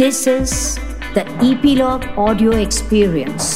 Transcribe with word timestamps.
This 0.00 0.20
is 0.26 0.50
the 1.16 1.24
Epilogue 1.50 2.04
Audio 2.26 2.52
Experience. 2.66 3.46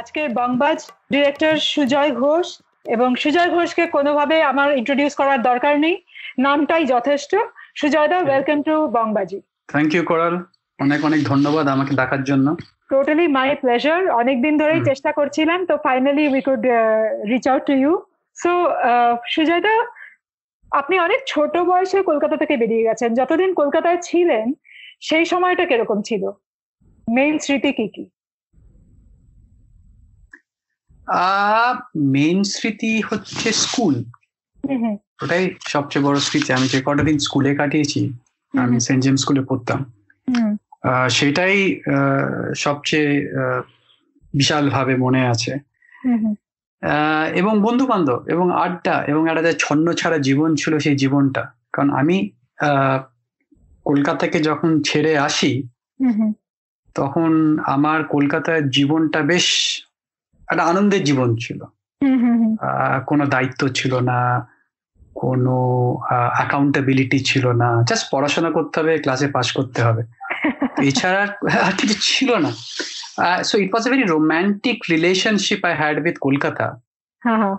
আজকের 0.00 0.28
বংবাজ 0.38 0.78
director 1.12 1.54
Sujoy 1.72 2.10
Ghosh 2.22 2.46
এবং 2.94 3.08
সুজয় 3.22 3.50
ঘোষকে 3.56 3.84
কোনোভাবে 3.96 4.36
আমার 4.50 4.68
ইন্ট্রোডিউস 4.80 5.12
করার 5.20 5.40
দরকার 5.48 5.74
নেই। 5.84 5.96
নামটাই 6.46 6.84
যথেষ্ট। 6.94 7.32
Sujoy 7.80 8.08
da 8.12 8.18
welcome 8.28 8.58
to 8.68 8.74
Bongbaji. 8.96 9.38
Thank 9.72 9.90
you 9.94 10.02
coral 10.10 10.34
অনেক 10.78 11.00
অনেক 11.08 11.20
ধন্যবাদ 11.30 11.66
আমাকে 11.74 11.92
ডাকার 12.00 12.22
জন্য। 12.30 12.46
টোটালি 12.92 13.26
মাই 13.36 13.48
প্লেজার 13.62 14.00
অনেকদিন 14.20 14.54
ধরেই 14.62 14.82
চেষ্টা 14.88 15.10
করছিলাম 15.18 15.60
তো 15.68 15.74
finally 15.86 16.24
we 16.34 16.42
could 16.48 16.62
reach 17.30 17.44
out 17.52 17.62
to 17.70 17.74
you 17.82 17.92
so 18.42 18.50
Sujoy 19.34 19.62
da 19.68 19.74
আপনি 20.76 20.98
অনেক 20.98 21.20
ছোট 21.26 21.56
বয়সে 21.56 22.02
কলকাতা 22.02 22.36
থেকে 22.36 22.56
বেরিয়ে 22.56 22.82
গেছেন। 22.82 23.14
যতদিন 23.14 23.54
কলকাতায় 23.54 23.96
ছিলেন 24.02 24.54
সেই 25.00 25.24
সময়টা 25.24 25.66
কীরকম 25.66 26.02
ছিল? 26.02 26.30
মেইন 27.10 27.38
স্মৃতি 27.38 27.72
কি 27.72 27.88
কি? 27.88 28.08
মেইন 31.96 32.42
স্মৃতি 32.42 33.00
হচ্ছে 33.00 33.52
স্কুল। 33.52 34.04
ওটাই 35.22 35.54
সবচেয়ে 35.68 36.04
বড় 36.04 36.18
স্মৃতি। 36.18 36.52
আমি 36.52 36.68
যে 36.68 36.82
কটা 36.84 37.02
দিন 37.02 37.18
স্কুলে 37.18 37.54
কাটিয়েছি 37.54 38.12
আমি 38.58 38.80
সেন্ট 38.80 39.04
জেমস 39.04 39.20
স্কুলে 39.20 39.40
পড়তাম। 39.40 39.92
আহ, 40.82 41.08
সেটাই 41.08 41.80
আহ, 41.80 42.52
সবচেয়ে 42.54 43.30
আহ, 43.30 43.62
বিশালভাবে 44.34 44.96
মনে 44.96 45.28
আছে। 45.28 45.58
এবং 47.34 47.62
বন্ধু 47.62 47.86
বান্ধব 47.86 48.24
এবং 48.28 48.62
আড্ডা 48.64 49.04
এবং 49.04 49.30
একটা 49.30 49.42
যে 49.42 49.52
ছন্ন 49.58 49.92
ছাড়া 49.92 50.18
জীবন 50.18 50.54
ছিল 50.54 50.78
সেই 50.78 50.96
জীবনটা। 50.96 51.52
কারণ 51.72 51.90
আমি 51.90 52.30
আহ, 52.60 53.02
কলকাতাকে 53.84 54.40
যখন 54.40 54.82
ছেড়ে 54.82 55.18
আসি 55.18 55.62
তখন 56.94 57.58
আমার 57.66 58.04
কলকাতার 58.04 58.70
জীবনটা 58.70 59.20
বেশ 59.22 59.46
একটা 60.48 60.64
আনন্দের 60.64 61.04
জীবন 61.04 61.36
ছিল। 61.36 61.64
কোনো 63.06 63.26
দায়িত্ব 63.26 63.68
ছিল 63.68 64.00
না 64.00 64.48
কোনো 65.14 65.54
অ্যাকাউন্টেবিলিটি 66.36 67.18
ছিল 67.18 67.52
না। 67.52 67.82
জাস্ট 67.88 68.06
পড়াশোনা 68.12 68.50
করতে 68.50 68.80
হবে 68.80 68.98
ক্লাসে 68.98 69.28
পাশ 69.28 69.52
করতে 69.52 69.82
হবে। 69.82 70.02
এছাড়া 70.82 71.22
আর 71.62 71.72
কিছু 71.78 71.94
ছিল 72.00 72.36
না। 72.36 72.52
So 73.44 73.54
it 73.58 73.70
was 73.74 73.84
a 73.86 73.90
very 73.90 74.04
romantic 74.04 74.78
relationship 74.90 75.60
I 75.64 75.74
had 75.74 75.96
with 76.04 76.16
Kolkata 76.18 76.66
হ্যাঁ 77.22 77.38
হ্যাঁ। 77.42 77.56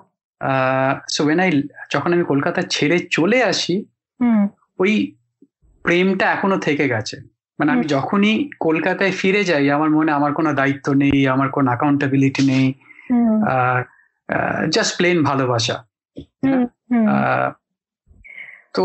সো 1.10 1.20
ওয়েন 1.26 1.40
আই 1.40 1.50
যখন 1.94 2.10
আমি 2.14 2.24
কলকাতা 2.24 2.62
ছেড়ে 2.62 2.98
চলে 3.10 3.40
আসি 3.44 3.76
ওই 4.80 4.94
প্রেমটা 5.86 6.26
এখনও 6.32 6.58
থেকে 6.60 6.86
গেছে। 6.88 7.18
মানে 7.60 7.72
আমি 7.72 7.86
যখনই 7.86 8.50
কলকাতায় 8.60 9.12
ফিরে 9.12 9.44
যাই 9.44 9.66
আমার 9.72 9.90
মনে 9.90 10.12
আমার 10.12 10.34
কোনো 10.34 10.50
দায়িত্ব 10.54 10.94
নেই 10.94 11.28
আমার 11.28 11.50
কোনো 11.50 11.68
অ্যাকাউন্টেবিলিটি 11.70 12.42
নেই 12.48 12.66
জাস্ট 14.72 14.98
প্লেন 14.98 15.24
ভালোবাসা। 15.24 15.76
হুম 16.44 16.64
হুম। 16.92 17.06
আহ, 17.08 17.50
তো 18.74 18.84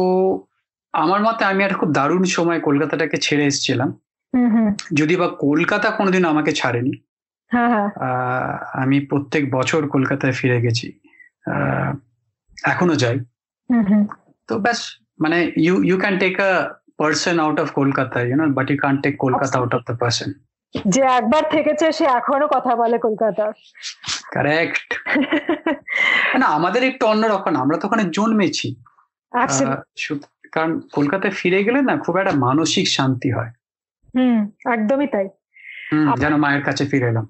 আমার 0.92 1.20
মতে 1.22 1.44
আমি 1.44 1.64
একটা 1.64 1.76
খুব 1.76 1.90
দারুণ 1.92 2.24
সময় 2.36 2.60
কলকাতাটাকে 2.60 3.16
ছেড়ে 3.16 3.44
এসেছিলাম। 3.46 3.90
যদি 4.94 5.16
বা 5.16 5.28
কলকাতা 5.40 5.90
কোনোদিন 5.90 6.24
আমাকে 6.24 6.52
ছাড়েনি 6.52 6.92
হ্যাঁ 7.50 7.68
হ্যাঁ। 7.68 7.88
আমি 8.72 9.00
প্রত্যেক 9.00 9.50
বছর 9.50 9.88
কলকাতায় 9.88 10.32
ফিরে 10.32 10.60
গেছি। 10.60 10.86
এখনও 12.64 12.96
যাই। 12.96 13.16
তো 14.48 14.58
ব্যাস 14.58 14.80
মানে 15.20 15.52
you 15.56 15.82
you 15.82 15.98
can 15.98 16.18
take 16.18 16.40
a 16.40 16.50
person 16.96 17.38
out 17.38 17.60
of 17.60 17.68
Kolkata 17.70 18.20
you 18.20 18.36
know 18.36 18.44
but 18.48 18.70
you 18.70 18.76
can 18.76 18.96
take 18.96 19.14
Kolkata 19.16 19.58
out 19.58 19.72
of 19.74 19.82
the 19.86 19.96
person 19.96 20.30
যে 20.74 21.00
একবার 21.00 21.44
থেকেছে 21.50 21.92
সে 21.92 22.04
এখনও 22.04 22.46
কথা 22.46 22.76
বলে 22.76 22.98
কলকাতার 22.98 23.52
কারেক্ট 24.32 24.88
না 26.38 26.46
আমাদের 26.46 26.82
একটু 26.84 27.06
অন্যরকম 27.06 27.54
আমরা 27.56 27.76
তো 27.78 27.86
ওখানে 27.86 28.04
জন্মেছি. 28.10 28.68
আহ, 29.32 29.76
কারণ 30.52 30.80
কলকাতায় 30.92 31.30
ফিরে 31.30 31.62
গেলে 31.62 31.82
না 31.82 31.96
খুব 31.96 32.16
একটা 32.16 32.32
মানসিক 32.36 32.88
শান্তি 32.88 33.32
হয়। 33.32 33.52
হুম 34.14 34.36
একদমই 34.72 35.06
তাই। 35.06 35.26
যেন 36.22 36.34
মায়ের 36.36 36.62
কাছে 36.62 36.84
ফিরে 36.90 37.06
এলাম। 37.08 37.26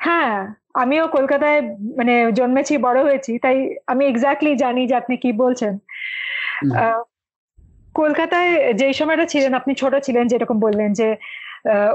হ্যাঁ 0.00 0.34
আমিও 0.74 1.04
কলকাতায় 1.08 1.60
মানে 1.96 2.14
জন্মেছি 2.32 2.74
বড় 2.78 2.98
হয়েছি 3.02 3.32
তাই 3.38 3.56
আমি 3.86 4.02
এক্স্যাক্টলি 4.06 4.52
জানি 4.56 4.82
যে 4.86 4.94
আপনি 4.96 5.14
কি 5.16 5.30
বলছেন। 5.32 5.72
কলকাতায় 7.94 8.50
যেই 8.74 8.92
সময়টা 8.92 9.24
ছিলেন 9.24 9.52
আপনি 9.54 9.72
ছোট 9.74 9.92
ছিলেন 10.02 10.24
যেরকম 10.28 10.56
বললেন 10.60 10.90
যে 10.92 11.08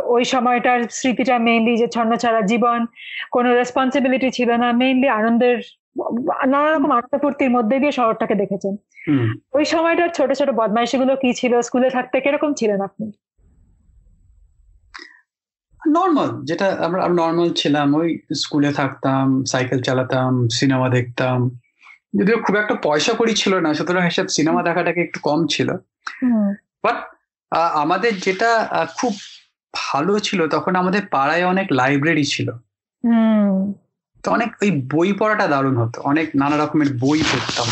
ওই 0.06 0.24
সময়টার 0.25 0.80
স্মৃতিটা 0.90 1.36
মেইনলি 1.40 1.74
যে 1.78 1.88
ছন্ন 1.88 2.12
ছাড়া 2.16 2.42
জীবন 2.42 2.80
কোনো 3.31 3.50
রেসপন্সিবিলিটি 3.54 4.30
ছিল 4.31 4.50
না 4.56 4.68
মেইনলি 4.72 5.08
আনন্দের 5.09 5.58
নানা 6.46 6.69
রকম 6.69 6.92
আনন্দ 6.92 7.14
ফুর্তির 7.22 7.52
মধ্যে 7.52 7.75
দিয়ে 7.80 7.92
শহরটাকে 7.92 8.36
দেখেছেন। 8.36 8.74
ওই 9.54 9.66
সময়টার 9.66 10.09
ছোট 10.09 10.30
ছোট 10.34 10.50
বদমাইশিগুলো 10.52 11.14
কি 11.16 11.30
ছিল 11.34 11.54
স্কুলে 11.62 11.90
থাকতে 11.90 12.18
কীরকম 12.19 12.52
ছিলেন 12.54 12.81
আপনি? 12.81 13.08
নর্মাল 15.88 16.45
যেটা 16.45 16.77
আমরা 16.85 17.07
নর্মাল 17.07 17.53
ছিলাম 17.53 17.95
ওই 17.95 18.19
স্কুলে 18.35 18.73
থাকতাম 18.73 19.43
সাইকেল 19.43 19.81
চালাতাম 19.81 20.47
সিনেমা 20.47 20.89
দেখতাম। 20.89 21.59
যদিও 22.19 22.38
খুব 22.38 22.55
একটা 22.55 22.75
পয়সা 22.75 23.13
করি 23.13 23.33
ছিল 23.35 23.59
না 23.59 23.73
সুতরাং 23.73 24.07
এসব 24.07 24.27
সিনেমা 24.27 24.63
দেখাটাকে 24.63 25.01
একটু 25.01 25.19
কম 25.19 25.47
ছিল। 25.47 25.73
বাট 26.83 26.95
আমাদের 27.73 28.19
যেটা 28.19 28.49
খুব 28.97 29.13
ভালো 29.73 30.19
ছিল 30.19 30.47
তখন 30.47 30.75
আমাদের 30.75 31.01
পাড়ায় 31.11 31.45
অনেক 31.45 31.67
লাইব্রেরি 31.71 32.23
ছিল। 32.23 32.51
হুম। 33.03 33.73
তো 34.23 34.31
অনেক 34.31 34.49
ওই 34.61 34.71
বই 34.94 35.13
পড়াটা 35.13 35.47
দারুণ 35.47 35.77
হতো। 35.77 36.01
অনেক 36.01 36.29
নানা 36.35 36.57
রকমের 36.57 36.88
বই 36.99 37.21
পড়তাম 37.21 37.67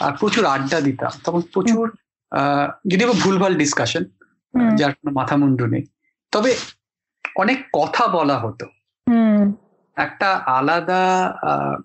আর 0.00 0.12
প্রচুর 0.20 0.44
আড্ডা 0.44 0.80
দিতাম। 0.80 1.10
তখন 1.24 1.40
প্রচুর 1.40 1.92
আহ, 2.30 2.68
যদিও 2.88 3.08
বা 3.08 3.14
ভুলভাল 3.20 3.54
ডিসকাশন 3.54 4.04
যার 4.76 4.92
কোনো 4.92 5.10
মাথা 5.12 5.36
মুন্ডু 5.36 5.66
নেই। 5.66 5.84
তবে 6.32 6.56
অনেক 7.36 7.58
কথা 7.72 8.06
বলা 8.06 8.38
হতো। 8.38 8.66
একটা 9.96 10.34
আলাদা 10.34 11.34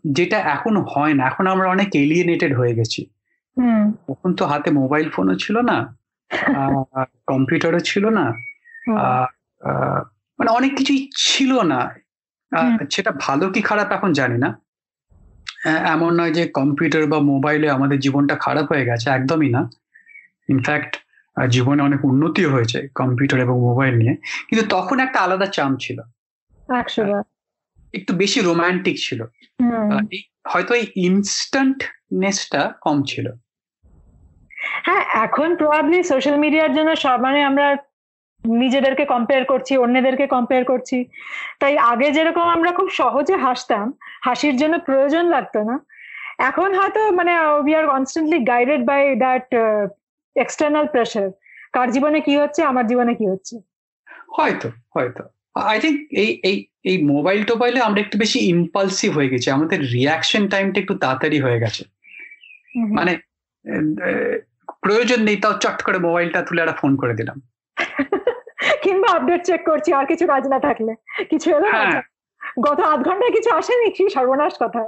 যেটা 0.05 0.37
এখন 0.37 0.77
হয় 0.77 1.13
না 1.13 1.27
এখন 1.27 1.47
আমরা 1.47 1.69
অনেক 1.69 1.95
এলিয়েনেটেড 1.95 2.57
হয়ে 2.57 2.73
গেছি। 2.73 3.05
তখন 4.07 4.35
তো 4.35 4.45
হাতে 4.45 4.71
মোবাইল 4.71 5.09
ফোনও 5.09 5.35
ছিল 5.35 5.61
না 5.61 5.95
কম্পিউটারও 7.27 7.79
ছিল 7.79 8.09
না 8.09 8.33
মানে 10.39 10.51
অনেক 10.51 10.75
কিছুই 10.75 11.09
ছিল 11.17 11.61
না। 11.61 11.95
সেটা 12.91 13.11
ভালো 13.11 13.49
কি 13.49 13.61
খারাপ 13.61 13.91
এখন 13.91 14.13
জানি 14.13 14.37
না। 14.37 14.59
এমন 15.65 16.19
নয় 16.19 16.33
যে 16.33 16.47
কম্পিউটার 16.47 17.07
বা 17.07 17.19
মোবাইলে 17.19 17.69
আমাদের 17.69 17.99
জীবনটা 17.99 18.35
খারাপ 18.35 18.71
হয়ে 18.71 18.85
গেছে 18.85 19.09
একদমই 19.09 19.49
না। 19.49 19.69
ইনফ্যাক্ট 20.49 21.04
জীবনে 21.49 21.83
অনেক 21.83 22.05
উন্নতি 22.05 22.45
হয়েছে 22.45 22.87
কম্পিউটার 22.95 23.39
এবং 23.39 23.59
মোবাইল 23.59 23.97
নিয়ে। 23.97 24.15
কিন্তু 24.49 24.67
তখন 24.69 24.99
একটা 24.99 25.19
আলাদা 25.19 25.45
চাম 25.45 25.77
ছিল। 25.77 26.01
একটু 27.93 28.13
বেশি 28.13 28.41
রোমান্টিক 28.41 28.95
ছিল। 28.99 29.23
হয়তো 30.47 30.73
এই 30.73 30.87
ইনস্ট্যান্টনেসটা 30.95 32.73
কম 32.81 33.03
ছিল। 33.03 33.31
হ্যাঁ 34.83 35.23
এখন 35.23 35.55
প্রবাবলি 35.55 36.03
সোশ্যাল 36.03 36.37
মিডিয়ার 36.37 36.73
জন্য 36.73 36.95
সব 36.95 37.21
মানে 37.21 37.43
আমরা 37.43 37.75
নিজেদেরকে 38.45 39.05
কম্পেয়ার 39.05 39.45
করছি 39.45 39.77
অন্যদেরকে 39.77 40.27
কম্পেয়ার 40.27 40.65
করছি। 40.65 41.05
তাই 41.59 41.77
আগে 41.77 42.11
যেরকম 42.11 42.41
আমরা 42.41 42.71
খুব 42.71 42.89
সহজে 42.89 43.35
হাসতাম 43.35 43.93
হাসির 44.25 44.57
জন্য 44.57 44.79
প্রয়োজন 44.79 45.25
লাগতো 45.25 45.63
না। 45.63 45.79
এখন 46.37 46.73
হয়তো 46.73 47.11
মানে 47.11 47.39
we 47.39 47.75
are 47.75 47.87
constantly 47.87 48.39
guided 48.39 48.85
by 48.85 49.15
that 49.15 49.47
external 50.35 50.87
pressure 50.87 51.29
কার 51.73 51.91
জীবনে 51.91 52.19
কি 52.21 52.37
হচ্ছে? 52.37 52.63
আমার 52.63 52.87
জীবনে 52.87 53.13
কি 53.15 53.25
হচ্ছে? 53.27 53.55
হয়তো 54.37 54.69
হয়তো। 54.95 55.23
আই 55.55 55.79
থিঙ্ক 55.79 55.97
এই 56.11 56.41
এই 56.43 56.67
এই 56.83 57.03
মোবাইল 57.03 57.43
টোবাইলে 57.43 57.79
আমরা 57.79 58.01
একটু 58.01 58.17
বেশি 58.17 58.39
ইম্পালসিভ 58.39 59.09
হয়ে 59.17 59.29
গেছি। 59.29 59.51
আমাদের 59.51 59.79
রিয়াকশন 59.81 60.47
টাইমটা 60.47 60.81
একটু 60.81 60.95
তাড়াতাড়ি 60.97 61.39
হয়ে 61.39 61.59
গেছে। 61.59 61.83
মানে 62.97 63.17
প্রয়োজন 64.81 65.19
নেই 65.23 65.35
তাও 65.35 65.53
চট 65.53 65.81
করে 65.83 65.97
মোবাইলটা 65.97 66.41
তুলে 66.41 66.61
একটা 66.61 66.73
ফোন 66.73 66.95
করে 66.95 67.13
দিলাম। 67.13 67.41
কিংবা 68.83 69.09
আপডেট 69.11 69.41
চেক 69.43 69.61
করছি 69.65 69.93
আর 69.93 70.05
কিছু 70.05 70.27
কাজ 70.27 70.47
না 70.47 70.59
থাকলে। 70.59 70.95
কিছু 71.29 71.51
এলো 71.51 71.67
না? 71.71 71.79
হ্যাঁ। 71.79 72.01
গত 72.61 72.79
আধ 72.79 72.99
ঘন্টায় 73.03 73.31
কিছু 73.31 73.49
আসেনি? 73.49 73.91
কি 73.91 74.09
সর্বনাশ 74.09 74.53
কথা। 74.59 74.81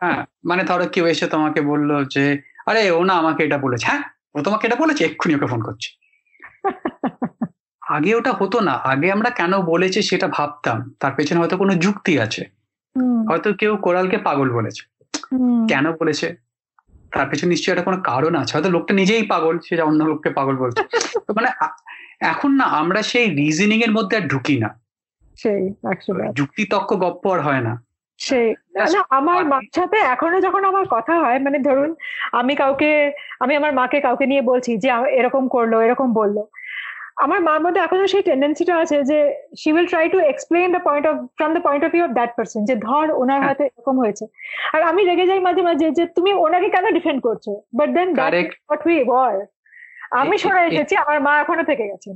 হ্যাঁ 0.00 0.24
মানে 0.44 0.62
ধরো 0.64 0.86
কেউ 0.88 1.06
এসে 1.06 1.26
তোমাকে 1.26 1.60
বলল 1.60 2.04
যে 2.04 2.24
আরে 2.66 2.90
ও 2.90 3.04
না 3.04 3.14
আমাকে 3.14 3.44
এটা 3.44 3.58
বলেছে। 3.58 3.86
হ্যাঁ? 3.86 4.15
ও 4.36 4.42
তোমাকে 4.42 4.66
এটা 4.66 4.76
বলেছে 4.76 5.04
এক্ষুনি 5.04 5.34
ওকে 5.34 5.46
ফোন 5.46 5.62
করছে। 5.62 5.88
আগে 7.82 8.14
ওটা 8.14 8.32
হতো 8.32 8.60
না 8.60 8.72
আগে 8.72 9.12
আমরা 9.12 9.30
কেন 9.30 9.58
বলেছে 9.62 10.02
সেটা 10.02 10.28
ভাবতাম 10.28 10.96
তার 11.00 11.12
পেছনে 11.16 11.40
হয়তো 11.40 11.56
কোনো 11.56 11.74
যুক্তি 11.74 12.20
আছে। 12.20 12.50
হয়তো 13.28 13.52
কেউ 13.52 13.76
কোরালকে 13.76 14.18
পাগল 14.18 14.50
বলেছে। 14.50 14.82
কেন 15.68 15.92
বলেছে? 15.92 16.36
তার 17.12 17.28
পেছনে 17.30 17.48
নিশ্চয়ই 17.48 17.72
একটা 17.72 17.84
কোনো 17.84 18.02
কারণ 18.02 18.34
আছে 18.34 18.52
হয়তো 18.54 18.70
লোকটা 18.70 18.94
নিজেই 18.94 19.22
পাগল 19.22 19.58
সে 19.58 19.82
অন্য 19.82 20.04
লোককে 20.04 20.30
পাগল 20.30 20.56
বলছে। 20.56 20.82
তো 21.28 21.32
মানে 21.36 21.48
এখন 22.20 22.50
না 22.52 22.64
আমরা 22.64 23.02
সেই 23.02 23.30
রিজনিং 23.30 23.82
এর 23.82 23.92
মধ্যে 23.92 24.16
আর 24.16 24.28
ঢুকি 24.28 24.58
না। 24.58 24.78
সেই 25.36 25.74
যুক্তি 26.34 26.64
তক্ক 26.64 26.94
গপ্প 26.94 27.26
আর 27.26 27.40
হয় 27.40 27.60
না। 27.60 27.82
সেই 28.18 28.48
না 28.74 29.00
আমার 29.10 29.36
party. 29.36 29.50
মার 29.52 29.64
সাথে 29.76 29.98
এখনও 30.14 30.38
যখন 30.40 30.62
আমার 30.64 30.84
কথা 30.90 31.14
হয় 31.22 31.38
মানে 31.38 31.58
ধরুন 31.58 31.90
আমি 32.32 32.54
কাউকে 32.54 32.90
আমি 33.40 33.52
আমার 33.56 33.72
মাকে 33.72 33.98
কাউকে 34.00 34.24
নিয়ে 34.26 34.42
বলছি 34.42 34.72
যে 34.76 34.88
এরকম 35.18 35.44
করল 35.48 35.72
এরকম 35.80 36.08
বলল 36.12 36.38
আমার 37.16 37.40
মার 37.40 37.60
মধ্যে 37.60 37.80
এখনও 37.82 38.06
সেই 38.06 38.22
টেন্ডেন্সিটা 38.22 38.74
আছে 38.76 38.96
যে 39.10 39.18
she 39.56 39.68
will 39.72 39.86
try 39.86 40.06
to 40.08 40.18
explain 40.22 40.66
the 40.72 40.82
point 40.84 41.04
of 41.10 41.16
from 41.36 41.50
the 41.52 41.62
point 41.66 41.82
of 41.84 41.90
view 41.92 42.04
of 42.04 42.12
that 42.18 42.30
person 42.36 42.60
যে 42.64 42.74
ধর 42.86 43.06
ওনার 43.14 43.30
হ্যাঁ। 43.32 43.46
হয়তো 43.46 43.62
এরকম 43.68 43.96
হয়েছে 44.02 44.24
আর 44.74 44.80
আমি 44.90 45.00
রেগে 45.04 45.26
যাই 45.26 45.40
মাঝে 45.40 45.62
মাঝে 45.62 45.86
যে 45.98 46.04
তুমি 46.16 46.30
ওনাকে 46.44 46.68
কেন 46.68 46.86
ডিফেন্ড 46.90 47.18
করছ 47.26 47.44
but 47.78 47.88
then. 47.96 48.08
What 48.62 48.82
we 48.86 48.96
were 49.02 49.34
আমি 50.12 50.36
সরে 50.38 50.62
এসেছি 50.70 50.94
আমার 50.96 51.18
মা 51.20 51.32
এখনও 51.38 51.64
থেকে 51.70 51.84
গেছে 51.90 52.10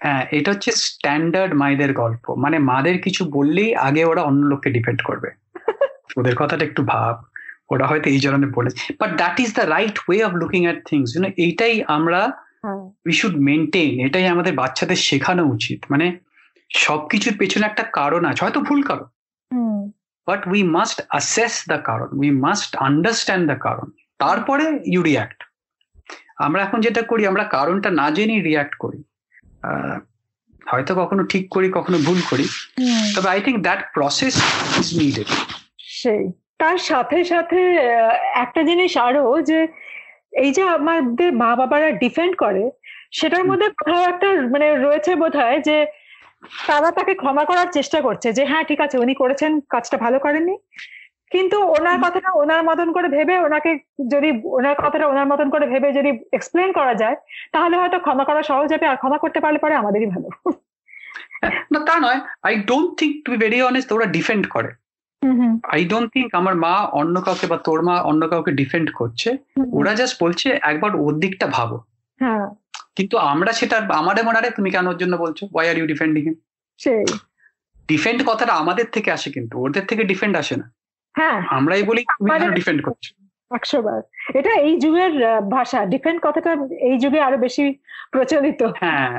হ্যাঁ 0.00 0.26
এটা 0.30 0.50
হচ্ছে 0.50 0.70
স্ট্যান্ডার্ড 0.72 1.54
মায়েদের 1.54 1.92
গল্প। 1.92 2.30
মানে 2.30 2.58
মাদের 2.58 3.02
কিছু 3.02 3.24
বললেই 3.30 3.74
আগে 3.74 4.04
ওরা 4.04 4.22
অন্য 4.22 4.46
লোককে 4.46 4.70
ডিপেন্ড 4.70 5.02
করবে। 5.02 5.30
ওদের 6.16 6.34
কথাটা 6.36 6.64
একটু 6.64 6.82
ভাব। 6.82 7.24
ওরা 7.70 7.86
হয়তো 7.86 8.10
এই 8.10 8.20
জন্য 8.20 8.46
বলেছে। 8.54 8.94
But 9.00 9.16
that 9.16 9.40
is 9.40 9.54
the 9.54 9.60
right 9.60 9.98
way 10.08 10.24
of 10.24 10.32
looking 10.32 10.64
at 10.64 10.82
things 10.84 11.16
you know 11.16 11.28
এইটাই 11.36 11.82
আমরা 11.86 12.32
উই 13.06 13.12
শুড 13.12 13.36
মেনটেন 13.36 14.06
এটাই 14.06 14.26
আমাদের 14.26 14.54
বাচ্চাদের 14.54 14.96
শেখানো 14.96 15.44
উচিত। 15.44 15.84
মানে 15.90 16.18
সবকিছুর 16.74 17.34
পেছনে 17.38 17.66
একটা 17.66 17.82
কারণ 17.82 18.24
আছে 18.24 18.44
হয়তো 18.44 18.60
ভুল 18.60 18.82
কারণ। 18.82 19.06
But 20.26 20.46
we 20.46 20.62
must 20.62 21.00
assess 21.08 21.64
the 21.68 21.78
কারণ 21.78 22.08
উই 22.12 22.30
মাস্ট 22.30 22.76
আন্ডারস্ট্যান্ড 22.76 23.46
দ্য 23.50 23.56
কারণ। 23.60 23.90
তারপরে 24.18 24.78
ইউ 24.86 25.02
রিয়াক্ট 25.02 25.42
আমরা 26.36 26.62
এখন 26.62 26.80
যেটা 26.80 27.02
করি 27.02 27.26
আমরা 27.26 27.44
কারণটা 27.44 27.90
না 27.90 28.10
জেনেই 28.10 28.40
রিয়াক্ট 28.40 28.74
করি। 28.74 29.02
হয়তো 30.66 30.92
কখনো 30.94 31.22
ঠিক 31.32 31.44
করি 31.54 31.68
কখনো 31.72 31.98
ভুল 31.98 32.20
করি। 32.30 32.46
তবে 33.14 33.28
I 33.34 33.40
think 33.40 33.58
that 33.66 33.80
process 33.94 34.34
is 34.80 34.88
needed 35.00 35.28
সেই। 35.96 36.24
তার 36.58 36.78
সাথে 36.90 37.18
সাথে 37.24 37.60
একটা 38.44 38.60
জিনিস 38.62 38.92
আরও 39.06 39.24
যে 39.42 39.58
এই 40.44 40.50
যে 40.52 40.62
আমাদের 40.76 41.30
মা 41.32 41.50
বাবারা 41.56 41.88
ডিফেন্ড 42.02 42.34
করে 42.36 42.64
সেটার 43.12 43.44
মধ্যে 43.44 43.66
কোথাও 43.78 44.04
একটা 44.12 44.28
মানে 44.54 44.66
রয়েছে 44.76 45.12
বোধহয় 45.14 45.58
যে 45.68 45.76
তারা 46.68 46.88
তাকে 46.90 47.12
ক্ষমা 47.14 47.44
করার 47.44 47.68
চেষ্টা 47.72 47.98
করছে 48.00 48.28
যে 48.32 48.42
হ্যাঁ 48.50 48.64
ঠিক 48.64 48.80
আছে 48.80 48.96
উনি 48.98 49.14
করেছেন 49.14 49.52
কাজটা 49.72 49.96
ভালো 49.96 50.18
করেননি। 50.18 50.54
কিন্তু 51.34 51.58
ওনার 51.60 51.98
কথাটা 51.98 52.30
ওনার 52.32 52.64
মতন 52.64 52.92
করে 52.92 53.08
ভেবে 53.08 53.38
ওনাকে 53.38 53.78
যদি 54.08 54.28
ওনার 54.44 54.74
কথাটা 54.74 55.06
ওনার 55.06 55.26
মতন 55.26 55.50
করে 55.50 55.66
ভেবে 55.66 55.92
যদি 55.92 56.10
এক্সপ্লেন 56.32 56.72
করা 56.72 56.94
যায় 56.94 57.16
তাহলে 57.52 57.76
হয়তো 57.76 57.98
ক্ষমা 57.98 58.24
করা 58.24 58.42
সহজ 58.42 58.72
হবে 58.72 58.86
আর 58.86 58.96
ক্ষমা 58.96 59.18
করতে 59.18 59.40
পারলে 59.40 59.58
পরে 59.58 59.74
আমাদেরই 59.74 60.06
ভালো। 60.06 60.28
না 61.44 61.78
তা 61.84 62.00
নয়। 62.00 62.20
I 62.42 62.54
don't 62.56 62.98
think 62.98 63.24
to 63.24 63.32
be 63.32 63.36
very 63.36 63.62
honest 63.62 63.92
ওরা 63.92 64.06
ডিফেন্ড 64.06 64.48
করে। 64.48 64.70
আই 65.72 65.84
ডোন্ট 65.84 66.12
থিঙ্ক 66.12 66.34
আমার 66.34 66.54
মা 66.54 66.74
অন্য 67.00 67.20
কাউকে 67.20 67.46
বা 67.46 67.56
তোর 67.56 67.82
মা 67.82 68.00
অন্য 68.00 68.28
কাউকে 68.28 68.52
ডিফেন্ড 68.52 68.92
করছে। 68.92 69.38
ওরা 69.72 69.94
জাস্ট 69.94 70.22
বলছে 70.22 70.58
একবার 70.62 70.96
ওর 70.96 71.20
দিকটা 71.20 71.46
ভাবো। 71.46 71.76
হ্যাঁ। 72.20 72.46
কিন্তু 72.96 73.18
আমরা 73.18 73.52
সেটা 73.52 73.76
আমাদের 73.76 74.24
মনে 74.24 74.38
হয় 74.38 74.50
তুমি 74.50 74.70
কেন 74.70 74.86
ওর 74.86 74.96
জন্য 74.96 75.16
বলছো? 75.16 75.46
Why 75.54 75.70
are 75.70 75.78
you 75.78 75.86
defending 75.86 76.24
him 76.24 76.34
সেই। 76.78 77.04
ডিফেন্ড 77.88 78.22
কথাটা 78.26 78.52
আমাদের 78.52 78.86
থেকে 78.92 79.12
আসে 79.12 79.30
কিন্তু 79.30 79.58
ওদের 79.58 79.84
থেকে 79.86 80.04
ডিফেন্ড 80.04 80.36
আসে 80.36 80.56
না। 80.56 80.73
হ্যাঁ 81.18 81.38
আমরাই 81.58 81.82
বলি 81.90 82.02
তুমি 82.18 82.30
কেন 82.40 82.52
ডিফেন্ড 82.60 82.80
করছ? 82.86 83.04
একশো 83.50 83.78
বার 83.86 84.00
এটা 84.38 84.52
এই 84.66 84.74
যুগের 84.84 85.12
ভাষা। 85.56 85.80
ডিফেন্ড 85.94 86.18
কথাটা 86.26 86.50
এই 86.88 86.96
যুগে 87.02 87.20
আরও 87.26 87.38
বেশি 87.46 87.64
প্রচলিত। 88.12 88.60
হ্যাঁ 88.82 89.12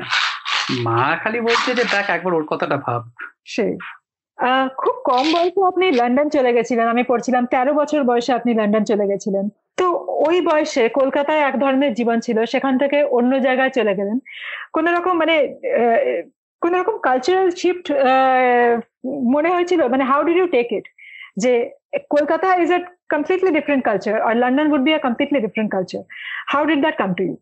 মা 0.88 1.00
খালি 1.24 1.40
বলছে 1.48 1.70
যে 1.80 1.84
দেখ 1.94 2.06
একবার 2.16 2.34
ওর 2.38 2.46
কথাটা 2.52 2.78
ভাব। 2.86 3.02
সেই। 3.54 3.74
খুব 4.82 4.96
কম 5.10 5.26
বয়সে 5.36 5.62
আপনি 5.72 5.86
লন্ডন 6.00 6.28
চলে 6.36 6.52
গেছিলেন। 6.58 6.86
আমি 6.94 7.04
পড়ছিলাম 7.12 7.44
তেরো 7.54 7.72
বছর 7.80 8.00
বয়সে 8.10 8.32
আপনি 8.40 8.52
লন্ডন 8.60 8.84
চলে 8.92 9.06
গেছিলেন। 9.12 9.46
তো 9.80 9.86
ওই 10.28 10.38
বয়সে 10.50 10.84
কলকাতায় 11.00 11.42
এক 11.50 11.56
ধরনের 11.64 11.92
জীবন 12.00 12.18
ছিল 12.26 12.38
সেখান 12.54 12.74
থেকে 12.82 12.98
অন্য 13.18 13.32
জায়গায় 13.46 13.72
চলে 13.78 13.94
গেলেন। 14.00 14.18
কোন 14.76 14.86
রকম 14.98 15.14
মানে 15.22 15.36
কোন 16.62 16.74
রকম 16.82 16.96
কালচারাল 17.08 17.48
শিফট 17.62 17.86
মনে 19.34 19.50
হয়েছিল? 19.56 19.82
মানে 19.94 20.04
how 20.12 20.22
did 20.28 20.38
you 20.42 20.48
take 20.58 20.68
it 20.78 20.86
যে 21.38 21.72
Kolkata 22.10 22.56
is 22.56 22.72
a 22.72 22.80
completely 23.10 23.52
different 23.52 23.86
culture 23.86 24.22
R 24.22 24.38
London 24.38 24.72
would 24.72 24.82
be 24.82 24.94
a 24.94 24.98
completely 24.98 25.40
different 25.40 25.72
culture 25.72 26.04
how 26.48 26.66
did 26.66 26.80
that 26.80 26.98
come 26.98 27.14
to 27.14 27.24
you 27.24 27.36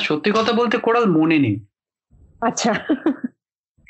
সত্যি 0.00 0.30
কথা 0.30 0.52
বলতে 0.52 0.78
কোরাল 0.78 1.06
মনে 1.06 1.38
নেই। 1.38 1.60
আচ্ছা। 2.40 2.72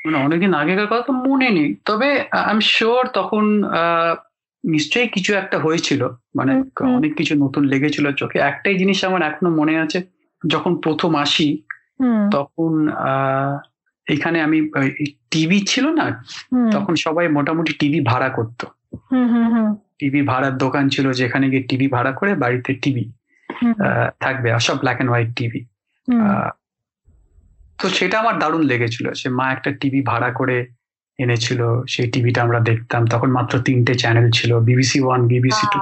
মানে 0.07 0.19
অনেকদিন 0.19 0.55
আগেকার 0.55 0.87
কথা 0.87 1.03
তো 1.03 1.13
মনে 1.13 1.51
নেই। 1.51 1.75
তবে 1.85 2.21
আই 2.31 2.55
এম 2.55 2.61
শিওর 2.61 3.07
তখন 3.07 3.65
নিশ্চয়ই 4.65 5.09
কিছু 5.09 5.35
একটা 5.35 5.59
হয়েছিল। 5.59 6.09
মানে। 6.37 6.53
অনেক 6.85 7.17
কিছু 7.17 7.35
নতুন 7.35 7.65
লেগেছিল 7.65 8.13
চোখে। 8.13 8.39
একটাই 8.39 8.79
জিনিস 8.79 9.05
আমার 9.05 9.23
এখনও 9.23 9.51
মনে 9.51 9.79
আছে 9.79 10.03
যখন 10.49 10.77
প্রথম 10.77 11.15
আসি 11.15 11.63
তখন 12.33 12.89
আহ 12.89 13.59
এখানে 14.07 14.43
আমি 14.43 14.59
টিভি 15.31 15.61
ছিল 15.67 15.89
না? 15.89 16.25
তখন 16.73 16.95
সবাই 16.95 17.29
মোটামুটি 17.29 17.73
টিভি 17.73 18.01
ভাড়া 18.01 18.29
করতো। 18.29 18.67
টিভি 19.99 20.23
ভাড়ার 20.23 20.59
দোকান 20.59 20.89
ছিল 20.89 21.13
যেখানে 21.13 21.51
গিয়ে 21.51 21.63
টিভি 21.63 21.89
ভাড়া 21.89 22.13
করে 22.13 22.35
বাড়িতে 22.35 22.75
টিভি 22.75 23.13
থাকবে 24.21 24.53
আর 24.53 24.61
সব 24.61 24.79
ব্ল্যাক 24.79 24.97
অ্যান্ড 24.97 25.11
হোয়াইট 25.11 25.37
টিভি। 25.37 25.65
তো 27.83 27.89
সেটা 27.89 28.21
আমার 28.21 28.39
দারুণ 28.39 28.63
লেগেছিল। 28.63 29.13
সে 29.13 29.29
মা 29.29 29.53
একটা 29.53 29.71
টিভি 29.73 30.03
ভাড়া 30.03 30.33
করে 30.33 30.67
এনেছিল 31.19 31.85
সেই 31.89 32.11
টিভিটা 32.11 32.43
আমরা 32.43 32.61
দেখতাম। 32.61 33.07
তখন 33.07 33.31
মাত্র 33.31 33.59
তিনটে 33.59 33.95
চ্যানেল 33.95 34.31
ছিল 34.31 34.61
বিবিসি 34.61 35.01
ওয়ান 35.01 35.27
বিবিসি 35.27 35.67
টু 35.73 35.79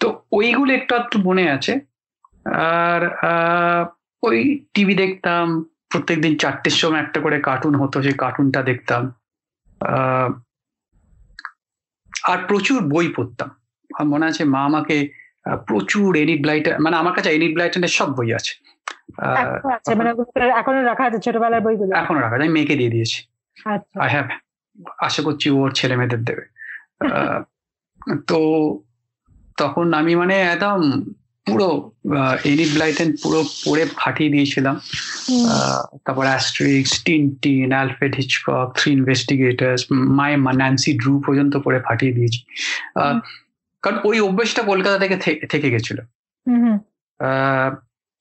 তো 0.00 0.22
ওইগুলো 0.32 0.74
একটু 0.74 0.94
একটু 0.94 1.18
মনে 1.18 1.50
আছে। 1.50 1.80
আর 2.54 3.02
আহ, 3.12 3.86
ওই 4.22 4.64
টিভি 4.74 4.94
দেখতাম 4.94 5.64
প্রত্যেকদিন 5.90 6.36
চারটের 6.36 6.72
সময় 6.72 7.00
একটা 7.00 7.20
করে 7.20 7.40
কার্টুন 7.40 7.74
হতো 7.74 8.02
সেই 8.02 8.12
কার্টুনটা 8.12 8.62
দেখতাম। 8.62 9.02
আহ, 9.80 10.28
আর 12.30 12.38
প্রচুর 12.48 12.78
বই 12.92 13.06
পড়তাম। 13.16 13.50
আমার 13.90 14.08
মনে 14.12 14.24
আছে 14.26 14.42
মা 14.54 14.60
আমাকে 14.64 14.96
প্রচুর 15.68 16.10
এনিট 16.16 16.40
ব্লাইটার 16.42 16.74
মানে 16.80 16.96
আমার 16.96 17.14
কাছে 17.16 17.28
এনিট 17.36 17.52
ব্লাইটানের 17.54 17.92
সব 17.98 18.08
বই 18.18 18.30
আছে। 18.38 18.52
এখনও 19.42 19.70
আছে 19.76 19.92
মানে 19.94 20.10
এখনও 20.60 20.82
রাখা 20.82 21.04
আছে 21.04 21.18
ছোটবেলার 21.18 21.60
বইগুলো? 21.60 21.92
এখনও 21.96 22.20
রাখা 22.20 22.36
যায়, 22.38 22.46
আমি 22.46 22.54
মেয়েকে 22.56 22.74
দিয়ে 22.76 22.90
দিয়েছি। 22.90 23.18
আচ্ছা। 23.74 23.96
আই 24.04 24.10
হ্যাভ 24.14 24.26
আশা 24.98 25.20
করছি 25.22 25.46
ওর 25.50 25.70
ছেলে 25.78 25.94
মেয়েদের 25.96 26.22
দেবে। 26.28 26.44
তো 28.26 28.38
তখন 29.56 29.86
আমি 29.94 30.12
মানে 30.14 30.34
একদম 30.54 30.80
পুরো 31.46 31.92
এনিট 32.44 32.72
ব্লাইটেন 32.72 33.14
পুরো 33.22 33.44
পড়ে 33.66 33.86
ফাটিয়ে 33.96 34.30
দিয়েছিলাম। 34.30 34.80
তারপর 36.04 36.24
Asterix 36.26 37.04
Tintin 37.04 37.72
Alfred 37.72 38.16
Hitchcock 38.16 38.72
three 38.76 38.92
investigators 38.92 39.84
my 39.92 40.36
Nancy 40.36 40.98
Drew 40.98 41.22
পর্যন্ত 41.26 41.56
পড়ে 41.56 41.80
ফাটিয়ে 41.80 42.12
দিয়েছি। 42.12 42.40
কারণ 43.82 43.98
ওই 44.04 44.20
অভ্যেসটা 44.20 44.62
কলকাতা 44.62 44.98
থেকে 44.98 45.46
থেকে 45.46 45.70
গেছিল। 45.70 45.98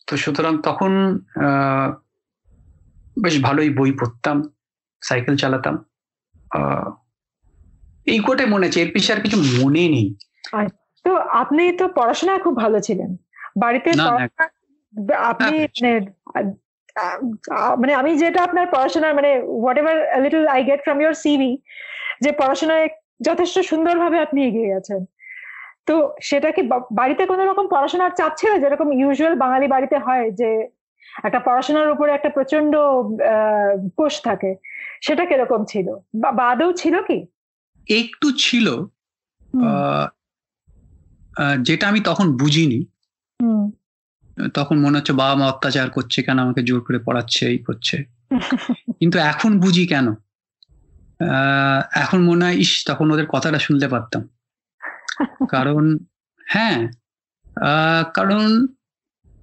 তো 0.08 0.18
সুতরাং 0.18 0.62
তখন 0.62 1.20
আহ, 1.36 1.94
বেশ 3.22 3.42
ভালোই 3.42 3.70
বই 3.70 3.92
পড়তাম 3.92 4.50
সাইকেল 5.02 5.38
চালাতাম। 5.38 5.86
আহ, 6.52 6.92
এই 8.06 8.20
কোটে 8.20 8.46
মনে 8.46 8.68
আছে? 8.68 8.82
এর 8.82 8.92
পিছিয়ে 8.92 9.18
আর 9.18 9.22
কিছু 9.22 9.38
মনে 9.38 9.90
নেই। 9.90 10.16
তো 11.06 11.12
আপনি 11.34 11.72
তো 11.72 11.86
পড়াশোনায় 11.88 12.40
খুব 12.40 12.56
ভালো 12.58 12.80
ছিলেন। 12.80 13.12
বাড়িতে 13.58 13.90
আপনি 15.24 15.52
মানে 15.76 15.92
আহ, 16.96 17.20
আহ, 17.52 17.76
মানে 17.76 17.94
আমি 17.94 18.18
যেটা 18.18 18.44
আপনার 18.44 18.68
পড়াশোনার 18.68 19.14
মানে 19.16 19.30
whatever 19.78 19.96
little 20.22 20.48
I 20.48 20.64
get 20.64 20.80
from 20.84 21.02
your 21.02 21.14
CV 21.14 21.52
যে 22.22 22.32
পড়াশোনায় 22.32 22.88
যথেষ্ট 23.22 23.60
সুন্দরভাবে 23.60 24.20
আপনি 24.20 24.40
এগিয়ে 24.46 24.72
গেছেন। 24.74 25.02
তো 25.86 25.96
সেটা 26.22 26.52
কি 26.52 26.62
বাড়িতে 26.92 27.24
কোনো 27.26 27.44
রকম 27.46 27.68
পড়াশোনার 27.68 28.12
চাপ 28.12 28.32
ছিল? 28.38 28.52
যেরকম 28.60 28.92
ইউজুয়াল 28.92 29.36
বাঙালি 29.36 29.68
বাড়িতে 29.68 29.98
হয় 29.98 30.32
যে 30.32 30.50
একটা 31.24 31.40
পড়াশোনার 31.40 31.92
উপরে 31.92 32.12
একটা 32.14 32.30
প্রচণ্ড 32.30 32.74
কোষ 33.98 34.22
থাকে 34.22 34.52
সেটা 35.02 35.26
কীরকম 35.26 35.66
ছিল? 35.66 35.88
বা 36.16 36.46
আদৌ 36.46 36.72
ছিল 36.74 36.96
কি? 37.02 37.18
একটু 37.88 38.28
ছিল। 38.38 38.68
যেটা 41.62 41.88
আমি 41.88 42.00
তখন 42.00 42.38
বুঝিনি। 42.38 42.86
তখন 44.54 44.80
মনে 44.80 44.98
হচ্ছে 44.98 45.14
বাবা 45.14 45.36
মা 45.36 45.48
অত্যাচার 45.48 45.90
করছে 45.90 46.24
কেন 46.24 46.40
আমাকে 46.40 46.64
জোর 46.64 46.82
করে 46.82 47.00
পড়াচ্ছে 47.00 47.48
এই 47.48 47.58
করছে। 47.58 48.04
কিন্তু 49.00 49.20
এখন 49.20 49.60
বুঝি 49.60 49.88
কেন? 49.88 50.10
আহ, 50.10 51.82
এখন 51.92 52.24
মনে 52.24 52.46
হয় 52.46 52.56
ইস 52.56 52.84
তখন 52.88 53.12
ওদের 53.12 53.26
কথাটা 53.28 53.60
শুনতে 53.60 53.88
পারতাম। 53.88 54.30
কারণ 55.50 55.98
হ্যাঁ 56.46 56.88
আহ, 57.62 58.04
কারণ 58.14 58.68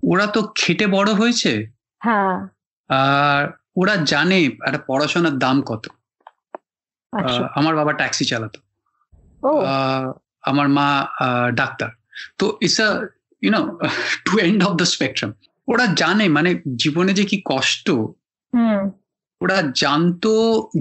ওরা 0.03 0.27
তো 0.27 0.53
খেটে 0.55 0.87
বড় 0.87 1.13
হয়েছে। 1.13 1.67
হ্যাঁ। 1.99 2.49
আর 2.89 3.53
ওরা 3.77 3.97
জানে 3.97 4.45
একটা 4.45 4.79
পড়াশোনার 4.87 5.39
দাম 5.39 5.63
কত। 5.63 5.89
আচ্ছা। 7.13 7.49
আমার 7.55 7.77
বাবা 7.77 7.93
ট্যাক্সি 7.93 8.25
চালাতো। 8.25 8.61
আহ, 9.65 10.13
আমার 10.49 10.67
মা 10.69 10.89
ডাক্তার। 11.55 11.91
তো 12.39 12.45
it's 12.63 12.79
a 12.81 12.89
you know 13.43 13.61
two 14.25 14.33
end 14.39 14.61
of 14.65 14.73
the 14.77 14.87
spectrum 14.87 15.31
ওরা 15.69 15.85
জানে 15.95 16.27
মানে 16.29 16.51
জীবনে 16.77 17.13
যে 17.13 17.25
কি 17.25 17.37
কষ্ট 17.47 17.87
ওরা 19.41 19.59
জানতো 19.75 20.33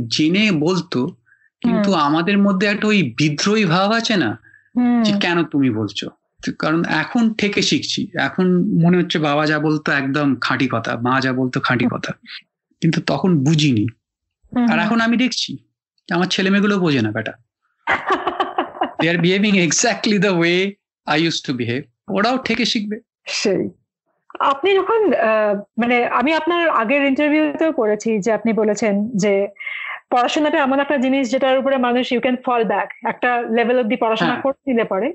জেনে 0.08 0.46
বলতো 0.60 1.00
কিন্তু 1.62 1.90
আমাদের 2.08 2.38
মধ্যে 2.38 2.66
একটা 2.68 2.86
ওই 2.88 3.00
বিদ্রোহী 3.18 3.66
ভাব 3.66 3.90
আছে 3.92 4.16
না 4.18 4.32
যে 5.04 5.12
কেন 5.20 5.38
তুমি 5.44 5.70
বলছো? 5.70 6.08
কারণ 6.60 6.82
এখন 7.02 7.24
থেকে 7.34 7.60
শিখছি। 7.62 8.02
এখন 8.18 8.46
মনে 8.84 8.96
হচ্ছে 8.98 9.18
বাবা 9.20 9.44
যা 9.46 9.58
বলতো 9.60 9.88
একদম 9.92 10.28
খাঁটি 10.42 10.68
কথা 10.72 10.92
মা 10.98 11.14
যা 11.22 11.32
বলতো 11.34 11.58
খাঁটি 11.60 11.86
কথা। 11.92 12.12
কিন্তু 12.82 13.00
তখন 13.08 13.32
বুঝিনি। 13.44 13.86
আর 14.72 14.78
এখন 14.80 14.98
আমি 15.02 15.16
দেখছি 15.18 15.52
আমার 16.10 16.28
ছেলে 16.28 16.50
মেয়েগুলো 16.50 16.76
বোঝে 16.80 17.02
না 17.02 17.12
বেটা 17.12 17.34
they 19.02 19.10
are 19.10 19.18
behaving 19.18 19.54
exactly 19.60 20.18
the 20.20 20.30
way 20.30 20.56
I 21.08 21.18
use 21.22 21.38
to 21.42 21.52
behave 21.54 21.82
ওরাও 22.10 22.38
থেকে 22.38 22.66
শিখবে। 22.66 22.98
সেই। 23.42 23.64
আপনি 24.40 24.70
যখন 24.76 25.02
মানে 25.78 25.98
আমি 26.20 26.32
আপনার 26.34 26.70
আগের 26.70 27.04
ইন্টারভিউতেও 27.06 27.72
পড়েছি 27.72 28.20
যে 28.20 28.32
আপনি 28.34 28.54
বলেছেন 28.54 28.94
যে 29.16 29.48
পড়াশোনাটা 30.10 30.58
এমন 30.60 30.80
একটা 30.80 30.98
জিনিস 30.98 31.24
যেটার 31.32 31.58
উপরে 31.58 31.78
মানুষ 31.78 32.12
ইউ 32.12 32.22
ক্যান 32.22 32.38
ফল 32.46 32.64
ব্যাক 32.64 32.90
একটা 33.08 33.30
লেভেল 33.42 33.78
অব্দি 33.80 33.96
পড়াশোনা। 33.96 34.36
করে 34.42 34.60
দিলে 34.66 34.84
পরে। 34.84 35.10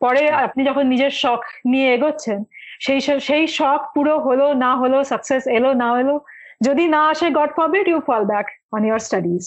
পরে 0.00 0.22
আপনি 0.30 0.64
যখন 0.64 0.84
নিজের 0.86 1.10
শখ 1.10 1.40
নিয়ে 1.66 1.88
এগোচ্ছেন 1.94 2.38
সেই 2.80 3.00
সেই 3.20 3.46
শখ 3.46 3.80
পুরো 3.94 4.14
হলো 4.18 4.46
না 4.54 4.76
হলো 4.76 4.98
সাকসেস 5.04 5.46
এলো 5.46 5.70
না 5.74 5.88
এলো 6.00 6.16
যদি 6.64 6.84
না 6.88 7.08
আসে 7.08 7.26
God 7.30 7.50
forbid 7.56 7.88
you 7.88 7.98
fall 8.00 8.22
back 8.24 8.46
on 8.72 8.80
your 8.84 8.98
studies 8.98 9.44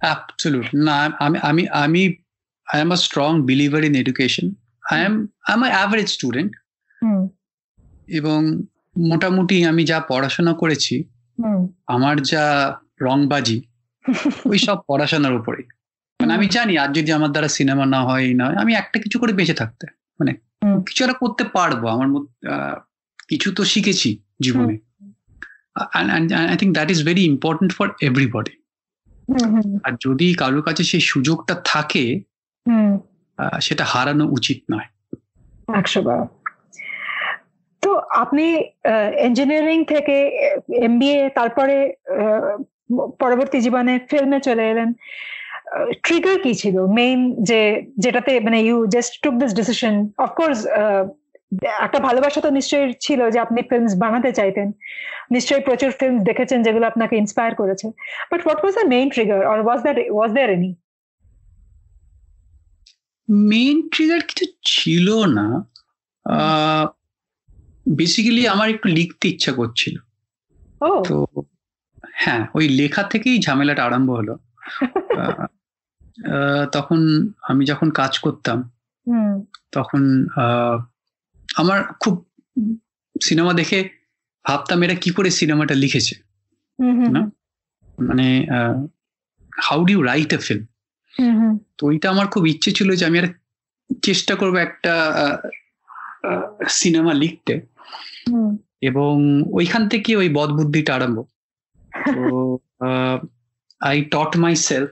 absolute 0.00 0.66
না 0.74 1.10
আমি 1.18 1.38
আমি 1.42 1.62
আমি 1.70 2.02
am 2.66 2.92
a 2.92 2.96
strong 2.96 3.42
believer 3.42 3.84
in 3.84 3.94
education 3.94 4.54
I 4.90 5.04
am 5.04 5.26
I 5.46 5.54
am 5.54 5.62
average 5.62 6.08
student 6.08 6.56
hmm. 7.02 7.28
এবং 8.08 8.60
মোটামুটি 8.98 9.64
আমি 9.64 9.84
যা 9.84 10.00
পড়াশোনা 10.00 10.52
করেছি 10.54 11.04
আমার 11.86 12.20
যা 12.22 12.76
রংবাজি 13.00 13.60
ওই 14.46 14.58
সব 14.58 14.78
পড়াশোনার 14.88 15.34
উপরেই। 15.34 15.64
মানে 16.20 16.34
আমি 16.34 16.46
জানি 16.46 16.78
আর 16.78 16.92
যদি 16.92 17.12
আমার 17.12 17.30
দ্বারা 17.30 17.48
সিনেমা 17.48 17.86
না 17.86 18.00
হয় 18.04 18.22
এই 18.22 18.34
না 18.34 18.44
হয়, 18.46 18.54
আমি 18.54 18.74
একটা 18.74 18.98
কিছু 18.98 19.18
করে 19.18 19.32
বেঁচে 19.32 19.54
থাকতে। 19.54 19.86
মানে। 20.20 20.32
কিছু 20.86 21.04
একটা 21.04 21.16
করতে 21.18 21.44
পারব 21.44 21.86
আমার 21.86 22.08
কিছু 23.28 23.52
তো 23.52 23.64
শিখেছি 23.64 24.18
জীবনে। 24.42 24.78
I 25.92 26.56
think 26.56 26.72
that 26.72 26.90
is 26.90 27.04
very 27.04 27.24
important 27.24 27.72
for 27.72 27.88
everybody 28.00 28.54
আর 29.84 29.92
যদি 30.00 30.34
কারোর 30.34 30.62
কাছে 30.62 30.84
সেই 30.84 31.00
সুযোগটা 31.00 31.54
থাকে 31.64 32.04
সেটা 33.66 33.84
হারানো 33.92 34.24
উচিত 34.36 34.58
নয়। 34.72 34.88
একশো 35.80 36.00
বার। 36.06 36.20
তো 37.82 37.90
আপনি 38.22 38.44
ইঞ্জিনিয়ারিং 39.26 39.78
থেকে 39.92 40.16
এমবিএ 40.86 41.20
তারপরে 41.38 41.76
পরবর্তী 43.22 43.58
জীবনে 43.66 43.94
ফিল্মে 44.10 44.38
চলে 44.48 44.64
এলেন। 44.72 44.90
ট্রিগার 46.04 46.36
কি 46.44 46.52
ছিল? 46.62 46.76
মেইন 46.98 47.18
যে 47.48 47.60
যেটাতে 48.04 48.32
মানে 48.46 48.58
you 48.68 48.78
just 48.94 49.12
took 49.22 49.34
this 49.42 49.52
decision 49.60 49.94
of course 50.26 50.58
একটা 51.86 51.98
ভালোবাসা 52.08 52.40
তো 52.46 52.50
নিশ্চয়ই 52.58 52.86
ছিল 53.06 53.20
যে 53.34 53.38
আপনি 53.44 53.60
ফিল্মস 53.70 53.94
বানাতে 54.04 54.30
চাইতেন। 54.38 54.68
নিশ্চয়ই 55.34 55.62
প্রচুর 55.68 55.90
ফিল্ম 55.98 56.16
দেখেছেন 56.28 56.58
যেগুলো 56.66 56.84
আপনাকে 56.92 57.14
ইন্সপায়ার 57.22 57.52
করেছে। 57.60 57.86
But 58.30 58.40
what 58.44 58.58
was 58.62 58.74
the 58.80 58.86
main 58.94 59.06
trigger 59.14 59.40
or 59.52 59.58
was 59.66 59.80
that 59.84 59.96
was 60.16 60.30
there 60.36 60.50
any 60.56 60.70
main 63.28 63.88
trigger 63.88 64.20
কিছু 64.20 64.52
ছিল 64.64 65.24
না। 65.26 65.64
বেসিক্যালি 67.96 68.48
আমার 68.48 68.70
একটু 68.70 68.88
লিখতে 68.88 69.28
ইচ্ছা 69.28 69.52
করছিল। 69.52 69.96
তো 71.08 71.26
হ্যাঁ 72.12 72.46
ওই 72.54 72.68
লেখা 72.68 73.02
থেকেই 73.02 73.38
ঝামেলাটা 73.38 73.84
আরম্ভ 73.84 74.10
হলো। 74.10 74.38
তখন 76.72 77.28
আমি 77.42 77.64
যখন 77.64 77.90
কাজ 77.90 78.18
করতাম 78.18 78.70
তখন 79.72 80.26
আহ, 80.36 80.84
আমার 81.56 81.84
খুব 82.00 82.26
সিনেমা 83.22 83.52
দেখে 83.52 83.88
ভাবতাম 84.44 84.82
এরা 84.82 84.94
কি 84.94 85.10
করে 85.10 85.30
সিনেমাটা 85.30 85.74
লিখেছে? 85.74 86.14
মানে 88.02 88.46
how 89.62 89.84
do 89.84 90.02
write 90.02 90.32
a 90.32 90.36
film 90.36 90.64
তো 91.82 91.86
ওইটা 91.86 92.10
আমার 92.10 92.26
খুব 92.26 92.46
ইচ্ছে 92.46 92.70
ছিল 92.70 92.94
যে 92.94 93.06
আমি 93.06 93.18
আর 93.18 93.26
চেষ্টা 94.02 94.34
করব 94.34 94.56
একটা 94.56 94.94
সিনেমা 96.68 97.14
লিখতে। 97.14 97.60
এবং 98.80 99.42
ওইখান 99.52 99.88
থেকে 99.88 100.16
ওই 100.16 100.28
বদ 100.28 100.50
বুদ্ধিটা 100.50 100.94
আরম্ভ। 100.94 101.22
তো 102.14 102.58
আই 103.80 104.02
টট 104.02 104.36
মাই 104.36 104.56
সেলফ 104.56 104.90